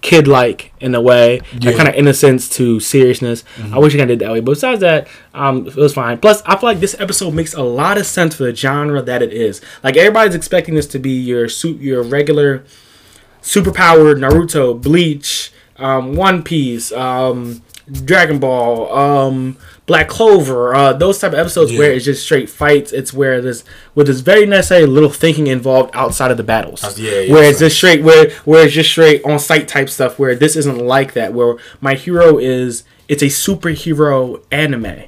[0.00, 1.40] kid like in a way, Yeah.
[1.70, 1.76] Mm-hmm.
[1.76, 3.42] kind of innocence to seriousness.
[3.72, 6.18] I wish you kind of did that way, but besides that, um, it was fine.
[6.18, 9.22] Plus, I feel like this episode makes a lot of sense for the genre that
[9.22, 9.60] it is.
[9.82, 12.64] Like everybody's expecting this to be your suit, your regular
[13.42, 19.56] superpowered Naruto, Bleach, um, One Piece, um, Dragon Ball, um,
[19.88, 21.78] Black Clover, uh, those type of episodes Yeah.
[21.80, 22.92] where it's just straight fights.
[22.92, 23.64] It's where there's
[23.94, 26.84] where there's very necessary little thinking involved outside of the battles.
[26.84, 29.88] Uh, yeah, yeah, where it's just straight where where it's just straight on site type
[29.90, 30.18] stuff.
[30.18, 31.32] Where this isn't like that.
[31.34, 35.04] Where my hero is it's a superhero anime.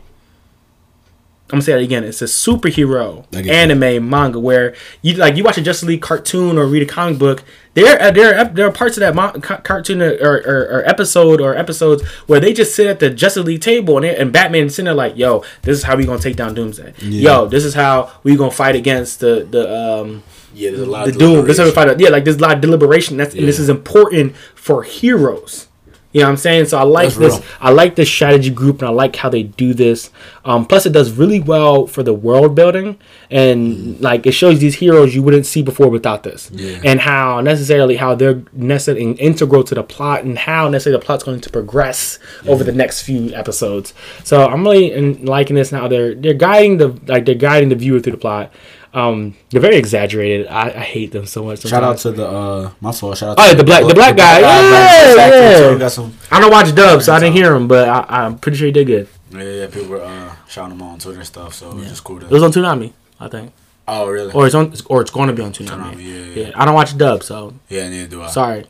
[1.53, 2.05] I'm gonna say that again.
[2.05, 6.03] It's a superhero I get anime manga where you like you watch a Justice League
[6.03, 7.43] cartoon or read a comic book.
[7.75, 10.39] There, are- there, are- there are parts of that mon- ca- cartoon or, or,
[10.79, 14.33] or episode or episodes where they just sit at the Justice League table and, and
[14.33, 16.95] Batman sitting there like, "Yo, this is how we gonna take down Doomsday.
[17.01, 20.23] Yo, this is how we gonna fight against the the um
[20.53, 21.47] Yeah, there's a lot the of Doom.
[21.47, 21.99] This is how we deliberation.
[21.99, 22.01] fight.
[22.01, 23.17] Yeah, like there's a lot of deliberation.
[23.17, 25.69] That's and this is important for heroes.
[26.13, 26.65] You know what I'm saying?
[26.67, 27.35] So I like That's this.
[27.39, 27.45] real.
[27.61, 30.11] I like this strategy group, and I like how they do this.
[30.45, 32.99] Um, plus, it does really well for the world building,
[33.31, 36.81] and like it shows these heroes you wouldn't see before without this, Yeah.
[36.85, 41.23] and how necessarily how they're necessarily integral to the plot, and how necessarily the plot's
[41.23, 43.95] going to progress over the next few episodes.
[44.25, 45.87] So I'm really liking this now.
[45.87, 48.51] They're they're guiding the like they're guiding the viewer through the plot.
[48.93, 50.49] Um, they're very exaggerated.
[50.49, 51.61] I, I hate them so much.
[51.63, 53.17] Shout out to the uh, my fault.
[53.19, 53.37] Shout out.
[53.39, 54.41] Oh, to yeah, the black- the black guy.
[54.41, 55.71] Yeah, voice actor, yeah.
[55.71, 55.79] too.
[55.79, 56.13] Got some.
[56.31, 58.73] I don't watch Dub, so I didn't hear him, but I, I'm pretty sure he
[58.73, 59.09] did good.
[59.31, 59.67] Yeah, yeah.
[59.69, 62.27] People were uh, shouting him on Twitter and stuff, so it was just cool to.
[62.27, 63.53] It was on Toonami, I think,
[63.87, 64.33] oh, really?
[64.33, 65.95] or it's on, or it's going to be on Toonami.
[65.95, 66.53] Toonami, yeah, yeah.
[66.57, 68.27] I don't watch Dub, so yeah, neither do I.
[68.29, 68.67] sorry.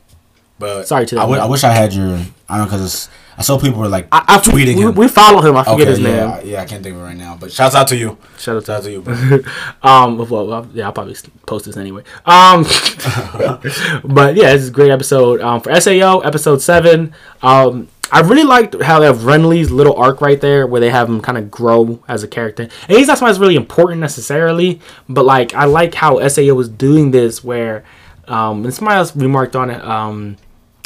[0.59, 1.41] But Sorry to I them.
[1.41, 2.19] I wish I had your.
[2.47, 3.09] I don't know because
[3.41, 4.93] I saw people were like I, I tweeting we, him.
[4.93, 5.57] we follow him.
[5.57, 6.29] I forget okay, his yeah, name.
[6.29, 7.35] I- yeah, I can't think of it right now.
[7.39, 8.19] But shouts out to you.
[8.37, 9.15] Shout out Shout out to you, bro.
[9.81, 10.19] um.
[10.19, 11.15] Well, well, yeah, I'll probably
[11.47, 12.03] post this anyway.
[12.23, 12.61] Um,
[14.03, 15.41] but yeah, this is a great episode.
[15.41, 17.15] Um, for Sao episode seven.
[17.41, 21.09] Um, I really liked how they have Renly's little arc right there, where they have
[21.09, 22.69] him kind of grow as a character.
[22.87, 26.69] And he's not something that's really important necessarily, but like I like how Sao was
[26.69, 27.85] doing this, where
[28.27, 29.83] um, and somebody else remarked on it.
[29.83, 30.37] Um,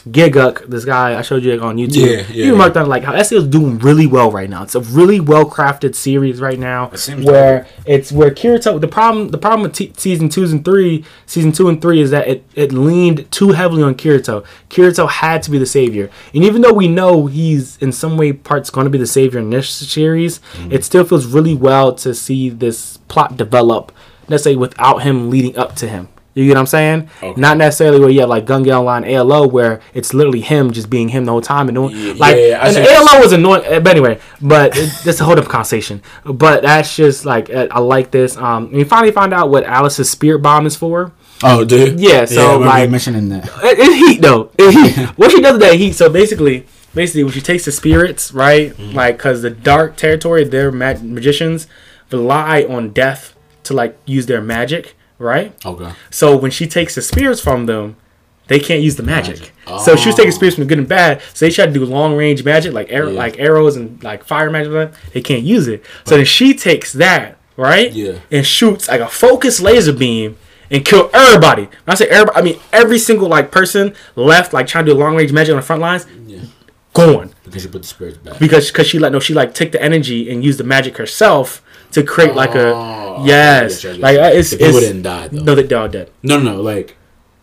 [0.07, 1.95] Gigguk, this guy I showed you on YouTube.
[2.17, 4.61] Yeah, he yeah, remarked on like how SEO is doing really well right now.
[4.61, 6.91] It's a really well crafted series right now.
[6.91, 8.79] It seems where it's where Kirito.
[8.79, 12.11] The problem, the problem with t- season twos and three, season two and three is
[12.11, 14.45] that it it leaned too heavily on Kirito.
[14.69, 18.31] Kirito had to be the savior, and even though we know he's in some way
[18.31, 20.71] parts going to be the savior in this series, Mm-hmm.
[20.71, 23.91] it still feels really well to see this plot develop.
[24.27, 26.09] Let's say without him leading up to him.
[26.35, 27.09] You get what I'm saying?
[27.23, 27.39] Okay.
[27.39, 30.89] Not necessarily where you have like Gun Gale Online ALO where it's literally him just
[30.89, 32.77] being him the whole time and doing Yeah, like yeah, I and.
[33.09, 36.01] ALO was annoying but anyway, but it, that's a whole different conversation.
[36.25, 38.35] But that's just like uh, I like this.
[38.35, 41.13] Um and we finally found out what Alice's spirit bomb is for.
[41.43, 41.99] Oh, dude.
[41.99, 43.45] Yeah, so, I remember like- mentioning that.
[43.63, 44.51] It, it heat though.
[44.57, 45.05] It heat.
[45.17, 48.71] what she does with that heat, so basically basically when she takes the spirits, right?
[48.75, 48.91] Mm-hmm.
[48.95, 51.67] Like cuz the dark territory, they're mag- magicians
[52.11, 55.53] rely on death to like use their magic, right?
[55.65, 55.91] Okay.
[56.09, 57.95] So when she takes the spirits from them,
[58.47, 59.51] they can't use the magic.
[59.67, 59.83] Magic.
[59.83, 60.35] So she was taking Oh.
[60.35, 61.21] spirits from good and bad.
[61.33, 63.17] So they try to do long range magic, like arrow, Yeah.
[63.17, 64.91] like arrows and like fire magic.
[65.13, 65.83] They can't use it.
[66.05, 68.13] So then she takes that right, Yeah.
[68.31, 70.37] and shoots like a focused laser beam
[70.69, 71.63] and kill everybody.
[71.63, 74.97] When I say everybody, I mean every single like person left, like trying to do
[74.97, 76.39] long range magic on the front lines, Yeah.
[76.93, 78.37] gone Because she put the spirits back.
[78.39, 81.61] because because she like no she like took the energy and used the magic herself
[81.95, 84.21] to create like Oh, a okay, yes I get you, like you.
[84.23, 85.43] uh, it's The people it's didn't die, though.
[85.43, 86.11] no they all dead.
[86.23, 86.61] No, no, no.
[86.61, 86.95] Like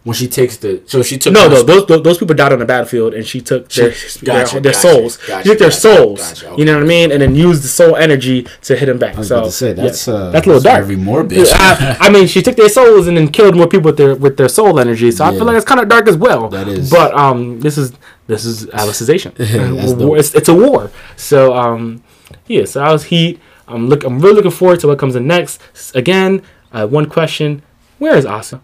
[0.04, 0.82] when she takes the.
[0.86, 1.32] So she took.
[1.32, 4.18] No, no, those, those those people died on the battlefield, and she took their She-
[4.26, 5.16] their, gotcha, their gotcha, souls.
[5.16, 6.20] gotcha, she took their gotcha, souls.
[6.42, 8.98] gotcha, You know what I mean, and then used the soul energy to hit him
[8.98, 9.14] back.
[9.14, 10.84] I was so about to say that's yeah, uh, that's a little dark.
[10.86, 11.38] Very morbid.
[11.46, 11.54] Yeah,
[12.00, 14.36] I, I mean, she took their souls and then killed more people with their with
[14.36, 15.08] their soul energy.
[15.12, 16.48] So I feel like it's kind of dark as well.
[16.48, 16.90] That is.
[16.90, 17.92] But um, this is
[18.26, 19.32] this is Alicization.
[19.36, 20.18] That's War- dope.
[20.18, 20.90] it's, it's a war.
[21.16, 22.02] So um,
[22.48, 22.64] yeah.
[22.64, 23.38] So I was heat.
[23.68, 24.04] I'm look.
[24.04, 25.60] I'm really looking forward to what comes in next.
[25.94, 26.42] Again,
[26.72, 27.62] uh, one question:
[27.98, 28.60] Where is Asa?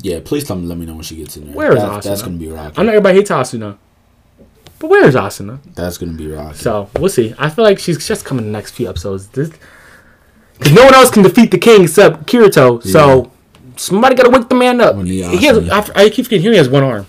[0.00, 0.66] yeah, please tell me.
[0.66, 1.54] Let me know when she gets in there.
[1.54, 2.24] Where is That- That's Asuna?
[2.26, 2.74] gonna be rocky.
[2.78, 3.76] I know everybody hates Asuna,
[4.80, 5.58] but where is Asuna?
[5.74, 6.56] That's gonna be rocky.
[6.58, 7.34] So we'll see.
[7.38, 9.26] I feel like she's just coming in the next few episodes.
[9.26, 12.82] Because no one else can defeat the king except Kirito.
[12.84, 13.30] So
[13.76, 14.96] somebody got to wake the man up.
[15.04, 15.92] He has, Asuna.
[15.96, 17.06] I, I keep forgetting he only has one arm.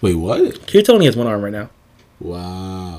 [0.00, 0.40] Wait, what?
[0.66, 1.68] Kirito only has one arm right now.
[2.20, 2.95] Wow.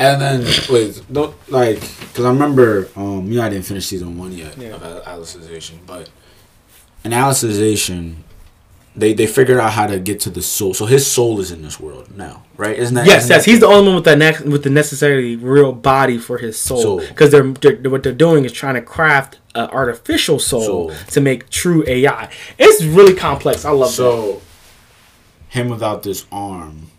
[0.00, 4.16] And then wait, don't like because I remember um you know I didn't finish season
[4.18, 4.74] one yet Yeah.
[4.74, 6.08] of Alicization, but
[7.04, 8.16] in Alicization,
[8.94, 10.72] they they figured out how to get to the soul.
[10.74, 12.78] So his soul is in this world now, right?
[12.78, 14.70] Isn't that Yes, isn't yes, that- he's the only one with the next with the
[14.70, 17.00] necessarily real body for his soul.
[17.00, 20.92] Because they're, they're what they're doing is trying to craft an artificial soul, Soul.
[21.08, 22.28] to make true AI.
[22.58, 23.64] It's really complex.
[23.64, 23.96] I love that.
[23.96, 24.42] so
[25.48, 26.90] him without this arm.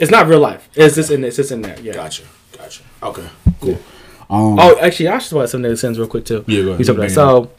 [0.00, 0.68] It's not real life.
[0.74, 1.78] It's just in it's just in there.
[1.80, 1.92] Yeah.
[1.94, 2.24] Gotcha,
[2.56, 2.82] gotcha.
[3.02, 3.28] Okay,
[3.60, 3.78] cool.
[4.30, 6.44] Um, Oh, actually, I should talk about something that sends real quick too.
[6.46, 6.80] Yeah, go ahead.
[6.80, 7.10] You talk about.
[7.10, 7.50] So,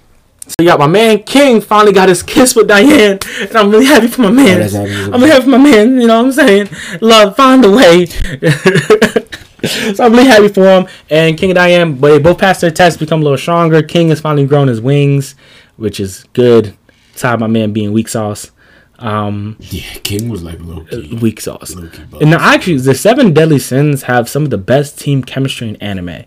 [0.47, 3.85] so you got my man King finally got his kiss with Diane, and I'm really
[3.85, 4.69] happy for my man.
[4.73, 4.83] Oh.
[5.13, 5.99] I'm really happy for my man.
[6.01, 6.69] You know what I'm saying?
[7.01, 8.05] Love, find a way.
[9.95, 10.87] so I'm really happy for him.
[11.09, 13.81] And King and Diane, but they both passed their tests, become a little stronger.
[13.81, 15.35] King has finally grown his wings,
[15.77, 16.75] which is good.
[17.15, 18.51] Aside my man being weak sauce.
[18.99, 21.17] Um, yeah, King was like low key.
[21.21, 21.73] weak sauce.
[21.73, 25.75] And now, actually, the Seven Deadly Sins have some of the best team chemistry in
[25.77, 26.25] anime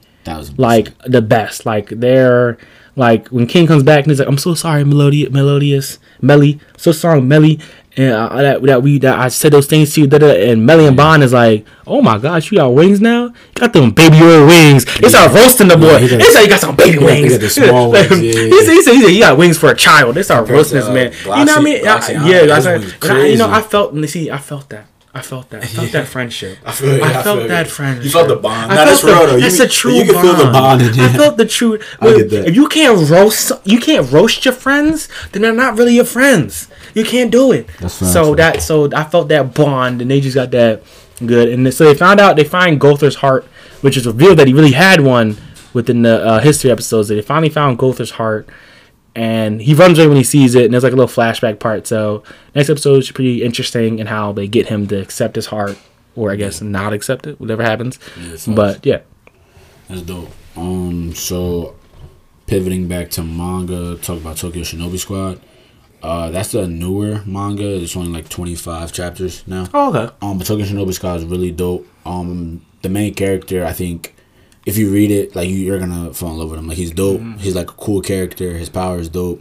[0.56, 1.66] like the best.
[1.66, 2.58] Like they're
[2.98, 6.92] like when King comes back and he's like, "I'm so sorry, Meliodas, Meliodas, Melly, so
[6.92, 7.58] sorry, Melly."
[7.96, 10.64] And uh, that that we that I said those things to you, da, da, and
[10.64, 13.24] Melly and Ban is like, "Oh my gosh, you got wings now?
[13.24, 15.98] You got them baby oil wings." They start roasting the boy.
[15.98, 17.32] he got- they say you got some baby he he wings.
[17.32, 19.70] got the small wings, yeah, he said he said he said you got wings for
[19.70, 20.14] a child.
[20.14, 21.08] They start roasting this man.
[21.08, 21.82] uh, you know what I mean?
[21.82, 23.10] Glossy I- yeah, his that's wings right.
[23.12, 23.50] I- you know.
[23.50, 24.08] I felt.
[24.08, 24.86] See, I felt that.
[25.14, 25.62] I felt that.
[25.62, 26.58] I felt that friendship.
[26.64, 27.72] I feel, I I felt feel that you.
[27.72, 28.04] friendship.
[28.04, 28.72] You felt the bond.
[28.72, 29.40] I felt real the- though.
[29.40, 30.26] That's you, a true You can bond.
[30.28, 30.82] feel the bond.
[30.82, 31.78] I felt the true.
[32.00, 32.48] I get that.
[32.48, 35.08] If you can't roast, you can't roast your friends.
[35.32, 36.68] Then they're not really your friends.
[36.94, 37.68] You can't do it.
[37.80, 40.82] That's so that so I felt that bond, and they just got that
[41.24, 41.48] good.
[41.48, 43.44] And so they found out they find Gowther's heart,
[43.80, 45.36] which is revealed that he really had one
[45.72, 47.08] within the uh, history episodes.
[47.08, 48.48] They finally found Gowther's heart.
[49.18, 51.88] And he runs away when he sees it, and there's like a little flashback part.
[51.88, 52.22] So
[52.54, 55.76] next episode is pretty interesting in how they get him to accept his heart,
[56.14, 57.98] or I guess not accept it, whatever happens.
[58.16, 58.54] Yeah.
[58.54, 59.00] But yeah,
[59.88, 60.30] That's dope.
[60.56, 61.74] Um, so
[62.46, 65.40] pivoting back to manga, talk about Tokyo Shinobi Squad.
[66.00, 67.66] Uh, that's the newer manga.
[67.82, 69.68] It's only like twenty five chapters now.
[69.74, 70.14] Oh, okay.
[70.22, 71.88] Um, but Tokyo Shinobi Squad is really dope.
[72.06, 74.14] Um, the main character, I think,
[74.68, 76.68] if you read it, like you, you're gonna fall in love with him.
[76.68, 77.20] Like he's dope.
[77.38, 78.48] He's like a cool character.
[78.56, 79.40] His power is dope.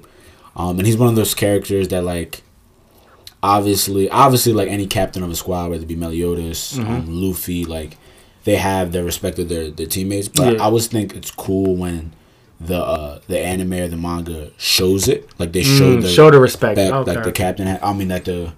[0.55, 2.41] Um, and he's one of those characters that like,
[3.43, 7.97] obviously, obviously, like any captain of a squad, whether it be Meliodas, um, Luffy, like
[8.43, 10.27] they have the respect of their their teammates.
[10.27, 10.61] But Yeah.
[10.61, 12.13] I always think it's cool when
[12.59, 15.29] the uh the anime or the manga shows it.
[15.39, 16.75] Like they show Mm, the show the respect.
[16.77, 17.13] that okay.
[17.15, 17.67] like the captain.
[17.67, 18.53] Ha- I mean, like the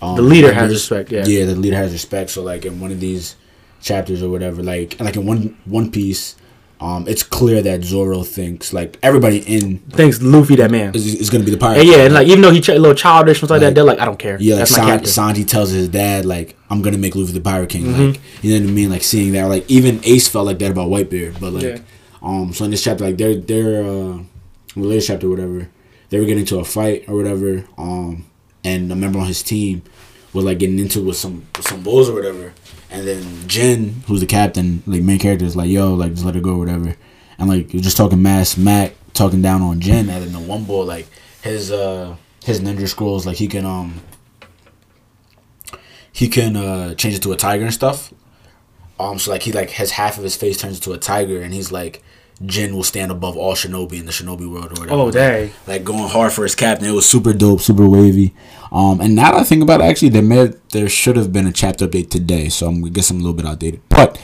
[0.00, 1.24] um, The leader has respect, yeah.
[1.26, 2.30] yeah, the leader has respect.
[2.30, 3.34] So like in one of these
[3.80, 6.36] chapters or whatever, like like in one One Piece,
[6.80, 10.94] um, it's clear that Zoro thinks like everybody in thinks Luffy, that man.
[10.94, 11.80] is, is gonna be the pirate.
[11.80, 13.74] And yeah, and like even though he ch- a little childish and stuff like that,
[13.74, 14.36] they're like, I don't care.
[14.40, 15.34] Yeah, like that's San-.
[15.34, 17.84] Sanji tells his dad, like, I'm gonna make Luffy the Pirate King.
[17.86, 18.06] Mm-hmm.
[18.12, 18.90] Like, you know what I mean?
[18.90, 21.40] Like seeing that, like even Ace felt like that about Whitebeard.
[21.40, 21.78] But like, Yeah.
[22.22, 24.18] um, so in this chapter, like their their uh,
[24.76, 25.68] related chapter, or whatever,
[26.10, 27.64] they were getting into a fight or whatever.
[27.76, 28.24] Um,
[28.64, 29.82] and a member on his team
[30.32, 32.52] was like getting into it with some with some bulls or whatever.
[32.90, 36.36] And then Jin, who's the captain, like main character, is like, yo, like just let
[36.36, 36.96] it go or whatever.
[37.38, 40.64] And like you're just talking mass Mac talking down on Jin and then the one
[40.64, 41.06] boy like
[41.42, 44.00] his uh his ninja scrolls like he can um
[46.12, 48.12] he can uh change it to a tiger and stuff.
[49.00, 51.54] Um, so like he like has half of his face turns into a tiger, and
[51.54, 52.02] he's like,
[52.46, 54.92] Jin will stand above all shinobi in the shinobi world or whatever.
[54.92, 55.50] Oh, dang.
[55.66, 56.86] Like going hard for his captain.
[56.88, 58.34] It was super dope, super wavy.
[58.70, 61.46] Um, and now that I think about it, actually, there may there should have been
[61.46, 63.80] a chapter update today, so I'm I guess I'm a little bit outdated.
[63.88, 64.20] But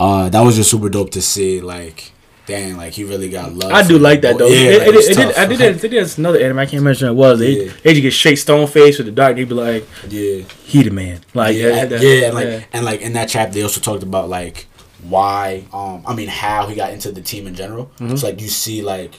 [0.00, 1.60] uh, that was just super dope to see.
[1.60, 2.12] Like,
[2.46, 3.70] dang, like he really got love.
[3.72, 4.46] I do like that though.
[4.46, 5.38] Yeah, it, like, it, it's it, did, tough.
[5.38, 5.74] I did.
[5.80, 6.58] They did another anime.
[6.60, 7.38] I can't mention what it was.
[7.40, 7.72] They Yeah.
[7.82, 9.36] they just get shake stone face with the dark.
[9.36, 10.42] They'd be like, yeah.
[10.64, 11.20] he the man.
[11.34, 12.64] Like yeah, that- and- that- yeah, and like yeah.
[12.72, 14.66] and like in that chapter they also talked about like
[15.08, 17.86] why um I mean how he got into the team in general.
[17.98, 18.16] Mm-hmm.
[18.16, 19.14] So like you see like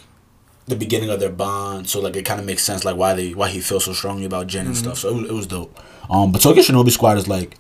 [0.68, 3.34] the beginning of their bond, so like it kind of makes sense like why they
[3.34, 4.84] why he feels so strongly about Jin and Mm-hmm.
[4.84, 4.98] stuff.
[5.00, 5.80] So it, was- it was dope.
[6.10, 7.56] Um, but Tokyo Shinobi Squad is like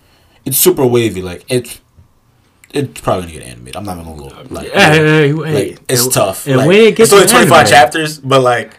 [0.46, 1.22] it's super wavy.
[1.22, 1.80] Like it's
[2.72, 3.76] it's probably gonna get animated.
[3.78, 5.70] I'm not gonna go like, Hey, hey, hey, hey.
[5.72, 6.46] like it's And- tough.
[6.48, 8.78] and like, when it gets it's only 25 animated- chapters, but like.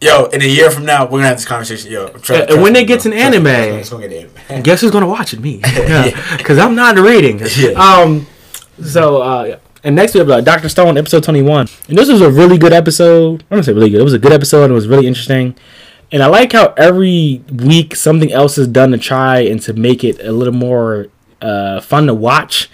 [0.00, 1.90] Yo, in a year from now, we're gonna have this conversation.
[1.90, 3.12] Yo, And trust when gets bro.
[3.12, 4.62] an anime- it's gonna get anime.
[4.62, 5.40] Guess who's gonna watch it?
[5.40, 5.60] Me.
[6.36, 7.40] Because I'm not reading.
[7.56, 7.70] Yeah.
[7.70, 8.26] Um.
[8.82, 12.30] So uh, and next we have uh, Doctor Stone episode 21, and this was a
[12.30, 13.42] really good episode.
[13.50, 14.00] I'm gonna say really good.
[14.00, 14.64] It was a good episode.
[14.64, 15.54] and It was really interesting.
[16.12, 20.04] And I like how every week something else is done to try and to make
[20.04, 21.08] it a little more
[21.40, 22.68] uh, fun to watch.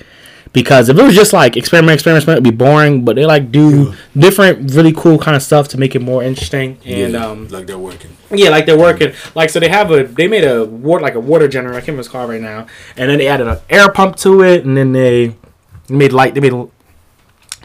[0.53, 3.05] Because if it was just like experiment, experiment, experiment, it'd be boring.
[3.05, 6.79] But they like do different, really cool kind of stuff to make it more interesting.
[6.85, 8.17] And yeah, um, like they're working.
[8.31, 9.13] yeah, like they're working.
[9.35, 11.77] Like so, they have a they made a water like a water generator.
[11.77, 12.67] I can't remember it's called right now.
[12.97, 15.37] And then they added an air pump to it, and then they
[15.89, 16.35] made light.
[16.35, 16.53] They made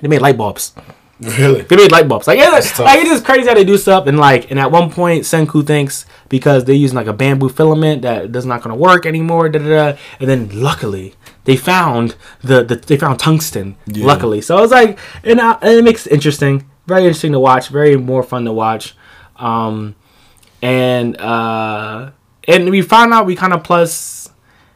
[0.01, 0.73] they made light bulbs.
[1.19, 1.61] Really?
[1.61, 2.27] They made light bulbs.
[2.27, 2.85] Like, That's tough.
[2.85, 4.05] like it's just crazy how they do stuff.
[4.05, 8.03] And like, and at one point, Senku thinks because they're using like a bamboo filament
[8.03, 9.49] that that's not gonna work anymore.
[9.49, 9.97] Da, da, da.
[10.19, 11.15] And then luckily,
[11.45, 13.77] they found the, the they found tungsten.
[13.87, 14.05] Yeah.
[14.05, 16.69] Luckily, so it's like, and, uh, and it makes it interesting.
[16.85, 17.69] Very interesting to watch.
[17.69, 18.95] Very more fun to watch.
[19.37, 19.95] Um,
[20.61, 22.11] and uh,
[22.47, 24.29] and we found out we kind of plus.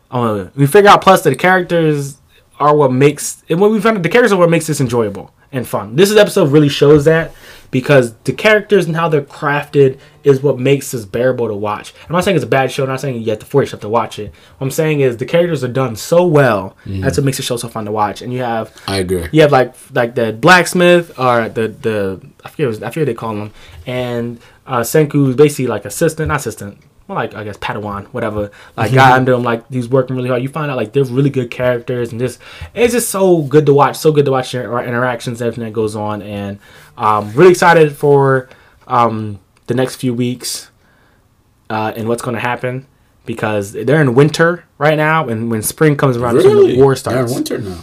[0.10, 2.18] Uh, we figure out plus that the characters
[2.60, 5.34] are what makes and when we found out the characters are what makes this enjoyable
[5.52, 5.96] and fun.
[5.96, 7.34] This episode really shows that
[7.72, 11.94] because the characters and how they're crafted is what makes this bearable to watch.
[12.08, 12.84] I'm not saying it's a bad show.
[12.84, 14.34] I'm not saying you have to force yourself to watch it.
[14.58, 16.76] What I'm saying is the characters are done so well.
[16.86, 18.22] That's what makes the show so fun to watch.
[18.22, 19.28] And you have I agree.
[19.32, 23.14] you have like like the blacksmith or the the I forget what, I forget they
[23.14, 23.52] call him,
[23.86, 26.78] and uh, Senku is basically like assistant, not assistant,
[27.12, 28.52] more like I guess Padawan, whatever.
[28.78, 30.42] Like guy under him, like he's working really hard.
[30.42, 32.40] You find out like they're really good characters, and this
[32.74, 33.98] it's just so good to watch.
[33.98, 36.60] So good to watch their interactions, everything that goes on, and
[36.98, 38.50] um, really excited for
[38.88, 40.72] um, the next few weeks
[41.70, 42.88] uh, and what's going to happen
[43.26, 46.76] because they're in winter right now, and when spring comes around, when Really?
[46.76, 47.80] the war They're in starts winter now.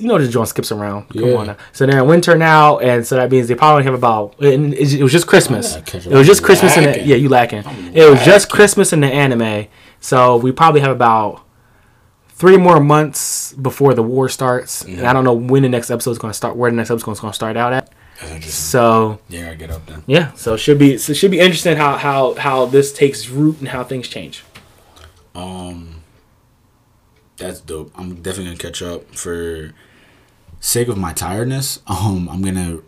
[0.00, 1.08] You know the joint skips around.
[1.10, 1.34] Come Yeah.
[1.36, 1.56] on now.
[1.72, 4.38] So they're in winter now, and so that means they probably have about.
[4.40, 5.74] And it it was just Christmas.
[5.74, 7.16] I gotta catch It was just Christmas in the yeah.
[7.16, 7.64] You lacking?
[7.66, 8.50] I'm It was just.
[8.50, 9.66] Christmas in the anime,
[10.00, 11.42] so we probably have about
[12.30, 14.82] three more months before the war starts.
[14.84, 16.54] And I don't know when the next episode is going to start.
[16.56, 17.92] Where the next episode is going to start out at.
[18.42, 20.02] So Yeah, I get up then.
[20.06, 23.28] yeah, so it should be so it should be interesting how how how this takes
[23.28, 24.42] root and how things change.
[25.36, 25.97] Um,
[27.38, 27.92] that's dope.
[27.96, 29.14] I'm definitely gonna catch up.
[29.14, 29.72] For
[30.60, 32.80] sake of my tiredness, um, I'm gonna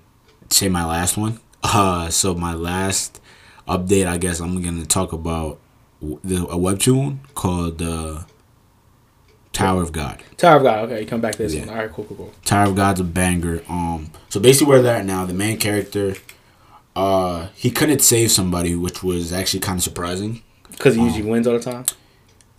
[0.51, 1.41] say my last one.
[1.63, 3.21] Uh, so my last
[3.69, 5.59] update, I guess I'm gonna talk about
[6.03, 8.23] the a webtoon called uh,
[9.53, 10.23] Tower of God.
[10.37, 10.79] Tower of God.
[10.91, 11.61] Okay, you come back to this Yeah.
[11.67, 11.69] one.
[11.71, 12.33] All right, cool, cool, cool.
[12.45, 13.63] Tower of God's a banger.
[13.69, 16.15] Um, so basically where they're at now, the main character,
[16.97, 20.43] uh, he couldn't save somebody, which was actually kind of surprising.
[20.71, 21.85] Because he usually wins all the time.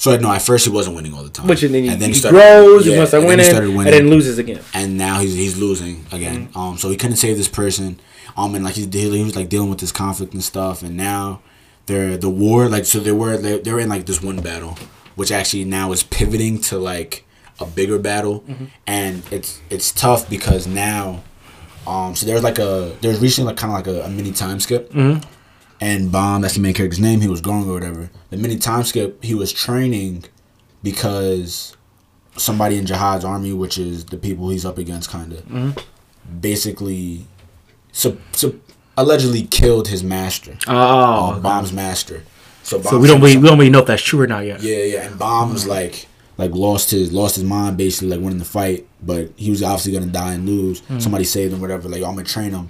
[0.02, 1.46] So no, at first he wasn't winning all the time.
[1.48, 3.46] Which and then he, And he, started- grows, he yeah, wants to then win he
[3.46, 4.60] it, started and then loses again.
[4.74, 6.48] and now he's he's losing again.
[6.48, 6.58] Mm-hmm.
[6.60, 8.00] Um, so he couldn't save this person.
[8.36, 10.82] Um, and like he's dealing, he was like dealing with this conflict and stuff.
[10.82, 11.42] And now
[11.86, 12.68] they're the war.
[12.68, 14.76] Like so, they were they they're in like this one battle,
[15.16, 17.24] which actually now is pivoting to like
[17.60, 18.66] a bigger battle, Mm-hmm.
[18.88, 21.22] and it's it's tough because now,
[21.86, 24.60] um, so there's like a there's recently like kind of like a, a mini time
[24.60, 24.90] skip.
[24.94, 25.22] Mm-hmm.
[25.82, 27.22] And Bam, that's the main character's name.
[27.22, 28.12] He was growing or whatever.
[28.30, 30.26] The mini time skip, he was training
[30.84, 31.76] because
[32.38, 36.40] somebody in Jahad's army, which is the people he's up against, kind of, mm-hmm.
[36.40, 37.26] basically,
[37.92, 38.56] so, so
[38.96, 42.24] allegedly killed his master, Oh, um, Bam's master.
[42.64, 44.62] So, so we don't really, we don't really know if that's true or not yet.
[44.62, 45.72] yeah, yeah, and Bam was mm-hmm.
[45.72, 46.08] like,
[46.38, 49.92] like lost his lost his mind, basically like winning the fight, but he was obviously
[49.92, 50.82] gonna die and lose.
[50.82, 51.02] Mm.
[51.02, 51.90] Somebody saved him, whatever.
[51.90, 52.70] Like I'm gonna train him,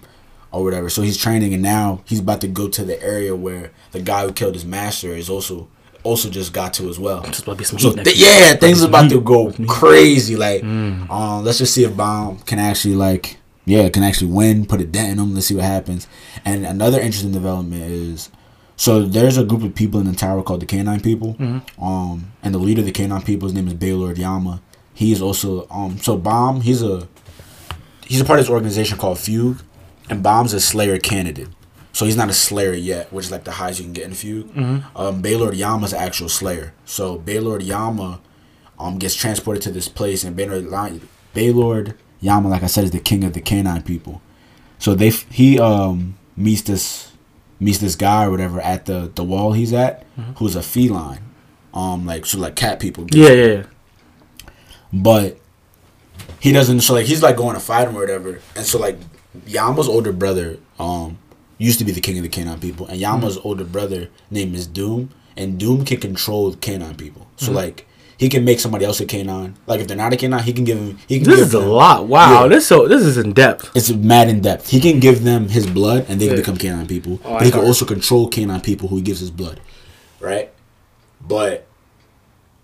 [0.52, 0.89] or whatever.
[0.89, 4.26] So he's training, and now he's about to go to the area where the guy
[4.26, 5.68] who killed his master is also
[6.04, 7.22] also just got to as well.
[7.24, 10.36] Just about to be some So th- yeah, things are about to go crazy.
[10.36, 14.82] Like, um, let's just see if Bam can actually like, yeah, can actually win, put
[14.82, 15.34] a dent in him.
[15.36, 16.08] Let's see what happens.
[16.43, 18.30] And another interesting development is,
[18.78, 21.36] so there's a group of people in the tower called the Canine People.
[21.80, 24.60] Um, and the leader of the Canine People, his name is Baylord Yama.
[24.95, 26.62] He is also um, so Bam.
[26.62, 27.08] He's a
[28.08, 29.62] he's a part of this organization called FUG,
[30.12, 31.47] and Bam's a Slayer candidate.
[31.93, 34.12] So he's not a Slayer yet, which is like the highest you can get in
[34.12, 34.84] FUG.
[34.95, 36.74] Um, Baylord Yama's actual Slayer.
[36.86, 38.22] So Baylord Yama
[38.80, 40.70] um, gets transported to this place, and Baylord,
[41.34, 44.22] Baylord Yama, like I said, is the king of the canine people.
[44.80, 47.12] So they he um meets this
[47.59, 50.05] meets this guy or whatever at the the wall he's at,
[50.38, 51.24] who's a feline,
[51.74, 53.05] um like so like cat people.
[53.12, 53.64] Yeah, yeah, yeah.
[54.91, 55.38] But
[56.39, 56.82] he doesn't.
[56.82, 58.97] So like he's like going to fight him or whatever, and so like
[59.48, 61.18] Yama's older brother um
[61.58, 63.48] used to be the king of the canine people, and Yama's Mm-hmm.
[63.48, 67.28] older brother name is Doom, and Doom can control canine people.
[67.38, 67.56] So Mm-hmm.
[67.56, 69.56] like he can make somebody else a canine.
[69.66, 71.00] Like if they're not a canine, he can give them.
[71.08, 72.08] He can This give is a lot.
[72.08, 72.50] Wow, Yeah.
[72.50, 73.72] this so this is in depth.
[73.76, 74.70] It's mad in depth.
[74.70, 76.42] He can give them his blood, and they can Yeah.
[76.42, 77.20] become canine people.
[77.26, 77.68] Oh, but I he can heard.
[77.68, 79.60] also control canine people who he gives his blood,
[80.20, 80.52] right?
[81.28, 81.66] But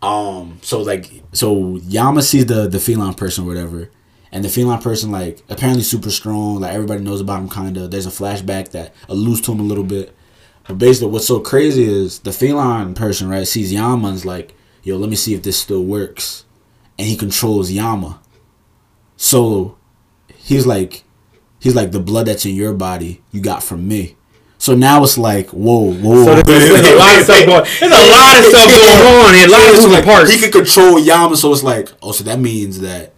[0.01, 3.89] um, so like so Yama sees the the feline person or whatever,
[4.31, 6.59] and the feline person like apparently super strong.
[6.61, 7.87] Like everybody knows about him, kinda.
[7.87, 10.15] There's a flashback that alludes to him a little bit.
[10.67, 14.53] But basically, what's so crazy is the feline person right sees Yama and's like,
[14.83, 16.43] yo, let me see if this still works,
[16.99, 18.19] and he controls Yama.
[19.15, 19.77] So
[20.35, 21.03] he's like
[21.59, 24.15] he's like the blood that's in your body you got from me
[24.59, 27.63] so now it's like whoa whoa So there's, there's a lot of stuff going.
[27.79, 28.71] There's a lot of stuff
[29.01, 29.47] going on here.
[29.47, 30.31] A lot of So moving like, parts.
[30.33, 33.13] he can control Yama so it's like oh so that means that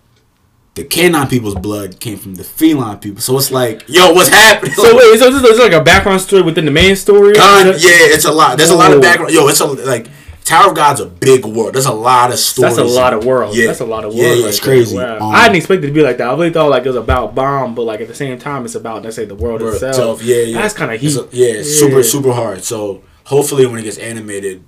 [0.79, 3.21] the canine people's blood came from the feline people.
[3.21, 4.73] So it's like, yo, what's happening?
[4.73, 7.33] So wait, so this is like a background story within the main story?
[7.33, 7.73] God, yeah,
[8.15, 8.57] it's a lot.
[8.57, 8.95] There's a lot Oh.
[8.95, 9.33] of background.
[9.33, 10.07] Yo, it's a like
[10.45, 11.73] Tower of God's a big world.
[11.75, 12.75] There's a lot of stories.
[12.77, 13.55] That's a lot of worlds.
[13.55, 13.67] Yeah.
[13.67, 14.17] That's a lot of worlds.
[14.17, 14.73] Yeah, yeah, it's there.
[14.73, 14.95] crazy.
[14.97, 15.17] Wow.
[15.19, 16.27] Um, I didn't expect it to be like that.
[16.27, 18.73] I really thought like it was about Bam, but like at the same time, it's
[18.75, 19.91] about let's say the world, World itself.
[19.91, 20.61] itself, Yeah, yeah.
[20.61, 21.21] That's kind of It's heat.
[21.21, 22.63] a- yeah, it's super, super hard.
[22.63, 24.63] So hopefully when it gets animated,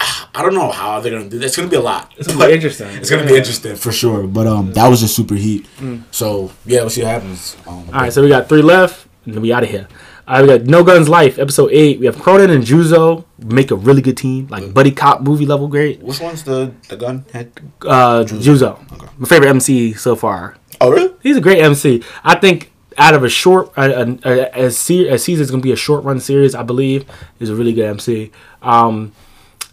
[0.00, 1.46] I don't know how they're gonna do that.
[1.46, 2.12] It's gonna be a lot.
[2.18, 2.88] It's gonna be interesting.
[2.90, 3.36] It's gonna be Yeah.
[3.36, 3.38] Mm.
[3.38, 4.26] interesting for sure.
[4.26, 5.66] But um, that was just super heat.
[6.10, 7.56] So yeah, we'll see what happens.
[7.66, 9.88] Um, All right, so we got three left, and then we out of here.
[10.28, 12.00] All right, we got No Guns Life, episode eight.
[12.00, 15.68] We have Cronin and Juzo make a really good team, like buddy cop movie level
[15.68, 16.02] great.
[16.02, 17.52] which one's the the gun head?
[17.80, 18.78] Uh, Juzo,
[19.18, 20.56] my favorite MC so far.
[20.80, 21.14] Oh really?
[21.22, 22.02] He's a great MC.
[22.22, 25.60] I think out of a short, a, a, a, a, se- a season is going
[25.60, 27.04] to be a short run series, I believe,
[27.40, 28.30] is a really good MC.
[28.62, 29.12] Um,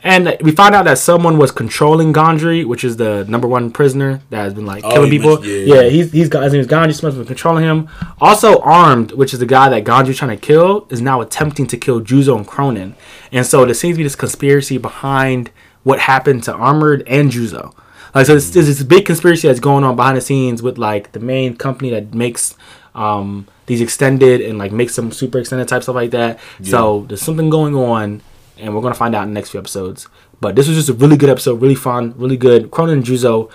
[0.03, 4.21] and we found out that someone was controlling Gondry, which is the number one prisoner
[4.29, 5.45] that has been like Oh, killing people.
[5.45, 5.89] yeah, yeah, yeah.
[5.89, 6.93] he's he's got his name is Gondry.
[6.93, 7.89] Someone's been controlling him.
[8.19, 11.77] Also, armed, which is the guy that Gondry's trying to kill, is now attempting to
[11.77, 12.95] kill Juzo and Cronin.
[13.31, 15.51] And so there seems to be this conspiracy behind
[15.83, 17.73] what happened to Armored and Juzo.
[18.13, 21.19] Like so, there's, this big conspiracy that's going on behind the scenes with like the
[21.19, 22.55] main company that makes
[22.93, 26.39] um, these extended and like makes some super extended type stuff like that.
[26.61, 28.21] So there's something going on,
[28.57, 30.07] and we're gonna find out in the next few episodes.
[30.41, 32.69] But this was just a really good episode, really fun, really good.
[32.71, 33.49] Cronin and Juzo,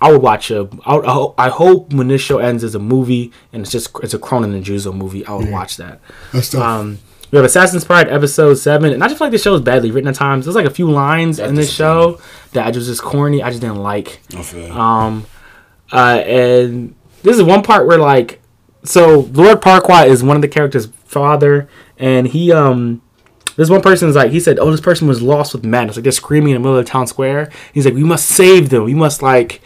[0.00, 0.68] I would watch a.
[0.84, 3.70] I, would- I, hope, I hope when this show ends as a movie and it's
[3.70, 6.00] just it's a Cronin and Juzo movie, I would watch that.
[6.60, 6.98] Um,
[7.30, 9.90] we have Assassin's Pride episode seven, and I just feel like this show is badly
[9.90, 10.44] written at times.
[10.44, 12.20] There's like a few lines in this show
[12.52, 13.42] that I just just corny.
[13.42, 14.20] I just didn't like.
[14.34, 14.68] Okay.
[14.68, 15.24] Um,
[15.92, 18.42] uh, and this is one part where like,
[18.84, 23.00] so Lord Parquet is one of the characters' father, and he um,
[23.56, 25.96] this one person is like he said, oh, this person was lost with madness.
[25.96, 27.50] Like they're screaming in the middle of the town square.
[27.72, 28.84] He's like, we must save them.
[28.84, 29.60] We must like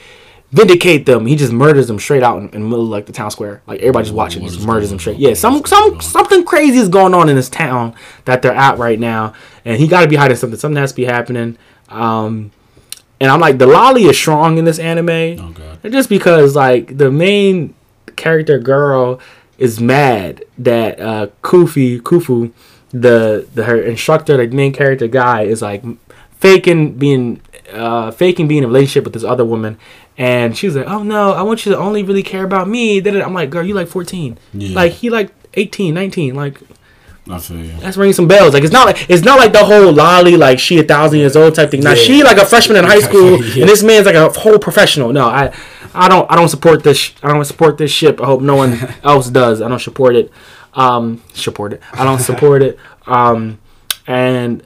[0.52, 1.26] vindicate them.
[1.26, 3.62] He just murders them straight out in, in the middle of like the town square.
[3.66, 5.18] Like everybody's watching, what just murders them straight.
[5.18, 8.98] Yeah, some some something crazy is going on in this town that they're at right
[8.98, 9.34] now,
[9.64, 10.58] and he got to be hiding something.
[10.58, 11.58] Something has to be happening.
[11.88, 12.50] Um,
[13.20, 15.08] and I'm like, the loli is strong in this anime,
[15.40, 15.78] Oh god.
[15.82, 17.74] and just because like the main
[18.16, 19.20] character girl
[19.58, 22.52] is mad that uh, Kufi Kufu,
[23.00, 25.82] the the her instructor, the main character guy, is like
[26.38, 27.40] faking being
[27.72, 29.78] uh, faking being in a relationship with this other woman.
[30.18, 33.00] And she was like, "Oh no, I want you to only really care about me."
[33.00, 33.24] Da-da-da.
[33.24, 34.38] I'm like, "Girl, you like 14.
[34.54, 34.74] Yeah.
[34.74, 36.34] Like he like 18, 19.
[36.34, 36.60] Like
[37.28, 37.72] I feel you.
[37.80, 38.54] that's ringing some bells.
[38.54, 41.36] Like it's not like it's not like the whole loli like she a thousand years
[41.36, 41.80] old type thing.
[41.80, 41.96] Now Yeah.
[42.02, 43.60] she like a freshman in high school, Yeah.
[43.62, 45.12] and this man's like a whole professional.
[45.12, 45.52] No, I,
[45.94, 46.98] I don't, I don't support this.
[46.98, 48.20] sh- I don't support this ship.
[48.20, 49.60] I hope no one else does.
[49.60, 50.30] I don't support it.
[50.76, 51.82] Um, support it.
[51.92, 52.78] I don't support it.
[53.06, 53.58] Um,
[54.06, 54.62] and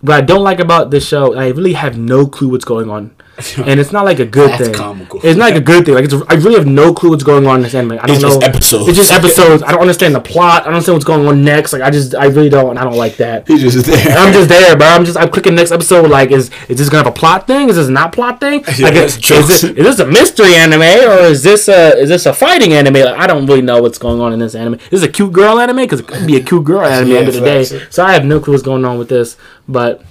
[0.00, 3.14] what I don't like about this show, I really have no clue what's going on.
[3.58, 4.74] And it's not like a good That's thing.
[4.74, 5.20] comical.
[5.24, 5.94] It's not like a good thing.
[5.94, 7.92] Like it's, I really have no clue what's going on in this anime.
[7.92, 8.28] I don't It's know.
[8.28, 8.88] just episodes.
[8.88, 9.62] It's just episodes.
[9.62, 10.62] I don't understand the plot.
[10.62, 11.72] I don't understand what's going on next.
[11.72, 12.70] Like I just, I really don't.
[12.70, 13.48] And I don't like that.
[13.48, 14.16] He's just there.
[14.18, 14.86] I'm just there, bro.
[14.86, 16.10] I'm just I'm clicking next episode.
[16.10, 17.68] Like, is is this gonna have a plot thing?
[17.68, 18.64] Is this not plot thing?
[18.78, 22.08] Yeah, like, is, is, this, is this a mystery anime or is this a is
[22.10, 22.94] this a fighting anime?
[22.94, 24.74] Like, I don't really know what's going on in this anime.
[24.74, 25.76] This Is this a cute girl anime?
[25.76, 27.64] Because it could be a cute girl anime Yeah, end of the day.
[27.90, 29.36] So I have no clue what's going on with this.
[29.68, 30.04] But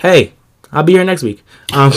[0.00, 0.32] hey,
[0.72, 1.42] I'll be here next week.
[1.72, 1.92] Um,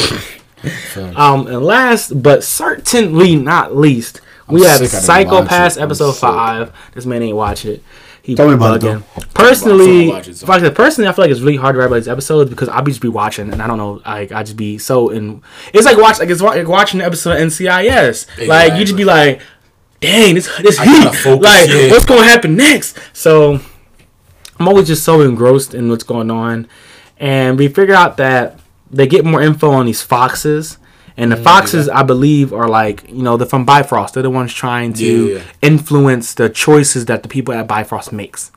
[1.15, 6.21] um, and last but certainly not least, we I'm have sick, Psycho Pass episode sick.
[6.21, 6.73] five.
[6.93, 7.83] This man ain't watching it.
[8.23, 9.03] He Tell me about it, bugging.
[9.15, 9.21] though.
[9.33, 10.45] Personally, I'll it, so.
[10.45, 12.51] like I said, personally, I feel like it's really hard to write about these episodes
[12.51, 15.09] because I'll be just be watching, and I don't know, like I just be so
[15.09, 15.41] in.
[15.73, 18.47] It's like watch, like it's like watching an episode of NCIS.
[18.47, 19.41] Like you just be like,
[20.01, 21.15] dang, this this heat.
[21.15, 21.89] focus, like yeah.
[21.89, 22.99] what's going to happen next?
[23.13, 23.59] So
[24.59, 26.67] I'm always just so engrossed in what's going on,
[27.17, 28.59] and we figure out that
[28.91, 30.77] they get more info on these foxes.
[31.17, 34.13] And the mm, foxes, I believe, are like you know they're from Bifrost.
[34.13, 35.43] They're the ones trying to Yeah, yeah.
[35.61, 38.51] influence the choices that the people at Bifrost makes.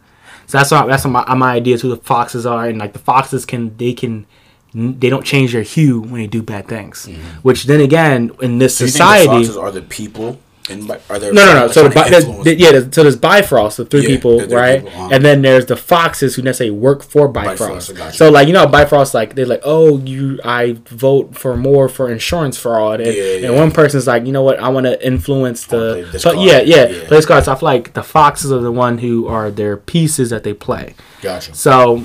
[0.46, 2.98] So that's what that's what my, my idea who the foxes are, and like the
[2.98, 4.26] foxes can they can
[4.72, 7.06] they don't change their hue when they do bad things.
[7.06, 7.38] Mm-hmm.
[7.42, 10.38] Which then again in this Do you think the society, foxes are the people?
[10.66, 11.68] Bi- are there no, no, no.
[11.72, 14.08] So the, trying bi- to the, influence- the- yeah, so there's Bifrost, the three Yeah,
[14.08, 14.82] people, the three right?
[14.84, 15.08] people, uh-huh.
[15.12, 17.58] And then there's the foxes who necessarily work for Bifrost.
[17.60, 18.16] Bifrost, gotcha.
[18.16, 22.10] So like you know, Bifrost like they're like, oh, you, I vote for more for
[22.10, 23.46] insurance fraud, and, Yeah, yeah.
[23.48, 26.38] and one person's like, you know what, I want to influence the, card.
[26.38, 26.98] yeah, yeah, Yeah.
[27.08, 27.44] play this card.
[27.44, 30.54] So I feel like the foxes are the one who are their pieces that they
[30.54, 30.94] play.
[31.20, 31.54] Gotcha.
[31.54, 32.04] So,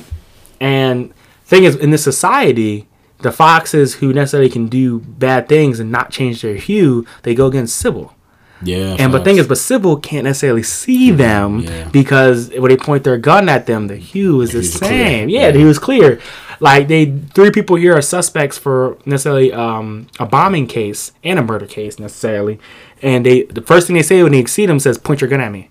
[0.59, 1.13] and
[1.45, 2.87] thing is, in this society,
[3.19, 7.47] the foxes who necessarily can do bad things and not change their hue, they go
[7.47, 8.13] against Sibyl.
[8.61, 8.95] Yeah.
[8.99, 11.87] And but thing is, but Sibyl can't necessarily see them Yeah.
[11.89, 15.29] because when they point their gun at them, the hue is the same.
[15.29, 16.19] Yeah, the hue is clear.
[16.61, 21.41] like they three people here are suspects for necessarily um, a bombing case and a
[21.43, 22.59] murder case necessarily,
[23.01, 25.39] and they the first thing they say when they see them says point your gun
[25.39, 25.69] at me,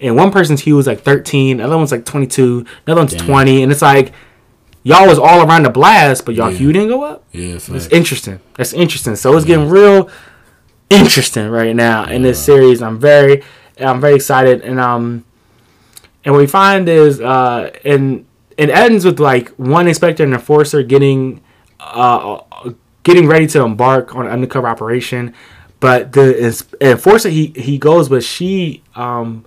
[0.00, 3.26] and one person's hue is like thirteen, another one's like twenty two, another one's Damn.
[3.26, 4.12] twenty, and it's like
[4.82, 6.56] y'all was all around the blast, but y'all Yeah.
[6.56, 7.24] hue didn't go up.
[7.32, 7.88] Yeah, It's facts.
[7.88, 8.40] interesting.
[8.56, 9.16] That's interesting.
[9.16, 10.08] So it's getting real
[11.00, 12.82] interesting right now in this series.
[12.82, 13.42] I'm very,
[13.78, 15.24] I'm very excited, and um,
[16.24, 18.26] and what we find is uh, and
[18.56, 21.42] it ends with like one inspector and enforcer getting,
[21.80, 22.40] uh,
[23.02, 25.34] getting ready to embark on an undercover operation,
[25.80, 29.44] but the enforcer he he goes, but she um.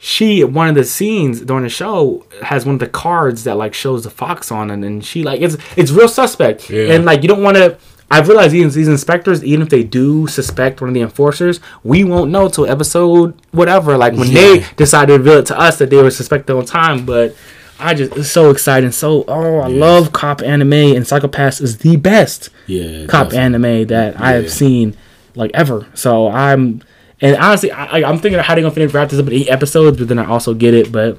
[0.00, 3.74] She one of the scenes during the show has one of the cards that like
[3.74, 6.92] shows the fox on it, and she like it's it's real suspect, Yeah.
[6.94, 7.76] and like you don't want to.
[8.10, 12.04] I've realized these these inspectors, even if they do suspect one of the enforcers, we
[12.04, 13.96] won't know till episode whatever.
[13.98, 14.66] Like when they Yeah.
[14.76, 17.04] decide to reveal it to us that they were suspected on time.
[17.04, 17.36] But
[17.78, 18.92] I just it's so exciting.
[18.92, 23.38] So oh, I love cop anime, and Psycho Pass is the best Yeah, cop definitely.
[23.38, 24.96] anime that I have seen
[25.34, 25.86] like ever.
[25.94, 26.80] So I'm
[27.20, 29.50] and honestly, I, I'm thinking of how they're gonna finish wrap this up in eight
[29.50, 30.90] episodes, but then I also get it.
[30.90, 31.18] But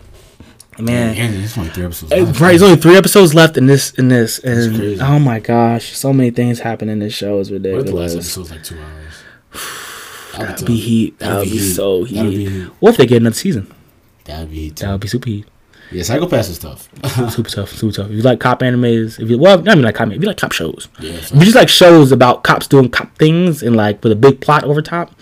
[0.82, 2.12] man, And it's only three episodes.
[2.12, 2.40] Left.
[2.40, 6.12] Right, there's only three episodes left in this in this, and oh my gosh, so
[6.14, 7.38] many things happen in this show.
[7.38, 8.14] What if the last ridiculous.
[8.16, 9.14] episode's like two hours?
[10.34, 11.20] That'd That'd be heat.
[11.20, 11.74] That That'd be be heat.
[11.74, 12.30] so That'd heat.
[12.38, 12.72] be heat.
[12.80, 13.74] What if they get another season?
[14.26, 15.46] That'd be That would be super heat.
[15.92, 16.88] Yeah, Psycho Pass is tough.
[17.34, 17.72] Super tough.
[17.72, 18.06] Super tough.
[18.12, 20.38] If you like cop animes, if you well, not even like cop, if you like
[20.38, 24.04] cop shows, yeah, if you just like shows about cops doing cop things and like
[24.04, 25.16] with a big plot over top,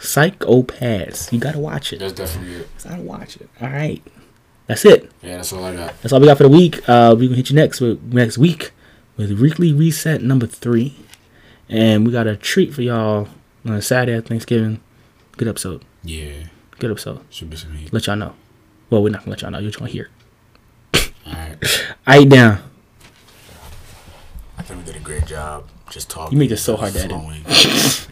[0.00, 1.32] Psycho Pass.
[1.32, 2.00] You gotta watch it.
[2.00, 2.68] that's definitely it.
[2.82, 3.48] Gotta watch it.
[3.60, 4.02] All right,
[4.70, 5.10] that's it.
[5.20, 6.00] Yeah, that's all I got.
[6.00, 6.88] That's all we got for the week.
[6.88, 8.70] Uh, we gonna hit you next with next week
[9.16, 10.94] with weekly reset number three,
[11.68, 13.28] and we got a treat for y'all
[13.66, 14.80] on a Saturday at Thanksgiving.
[15.36, 15.84] Good episode.
[16.04, 16.44] Yeah,
[16.78, 17.20] Good episode.
[17.30, 17.92] should be some heat.
[17.92, 18.34] Let y'all know.
[18.90, 19.58] Well, we're not gonna let y'all know.
[19.58, 20.08] You're just gonna hear.
[20.94, 21.56] All right.
[22.06, 22.62] I down.
[24.56, 25.68] I think we did a great job.
[25.90, 26.32] Just talking.
[26.34, 28.06] You made this so hard to edit.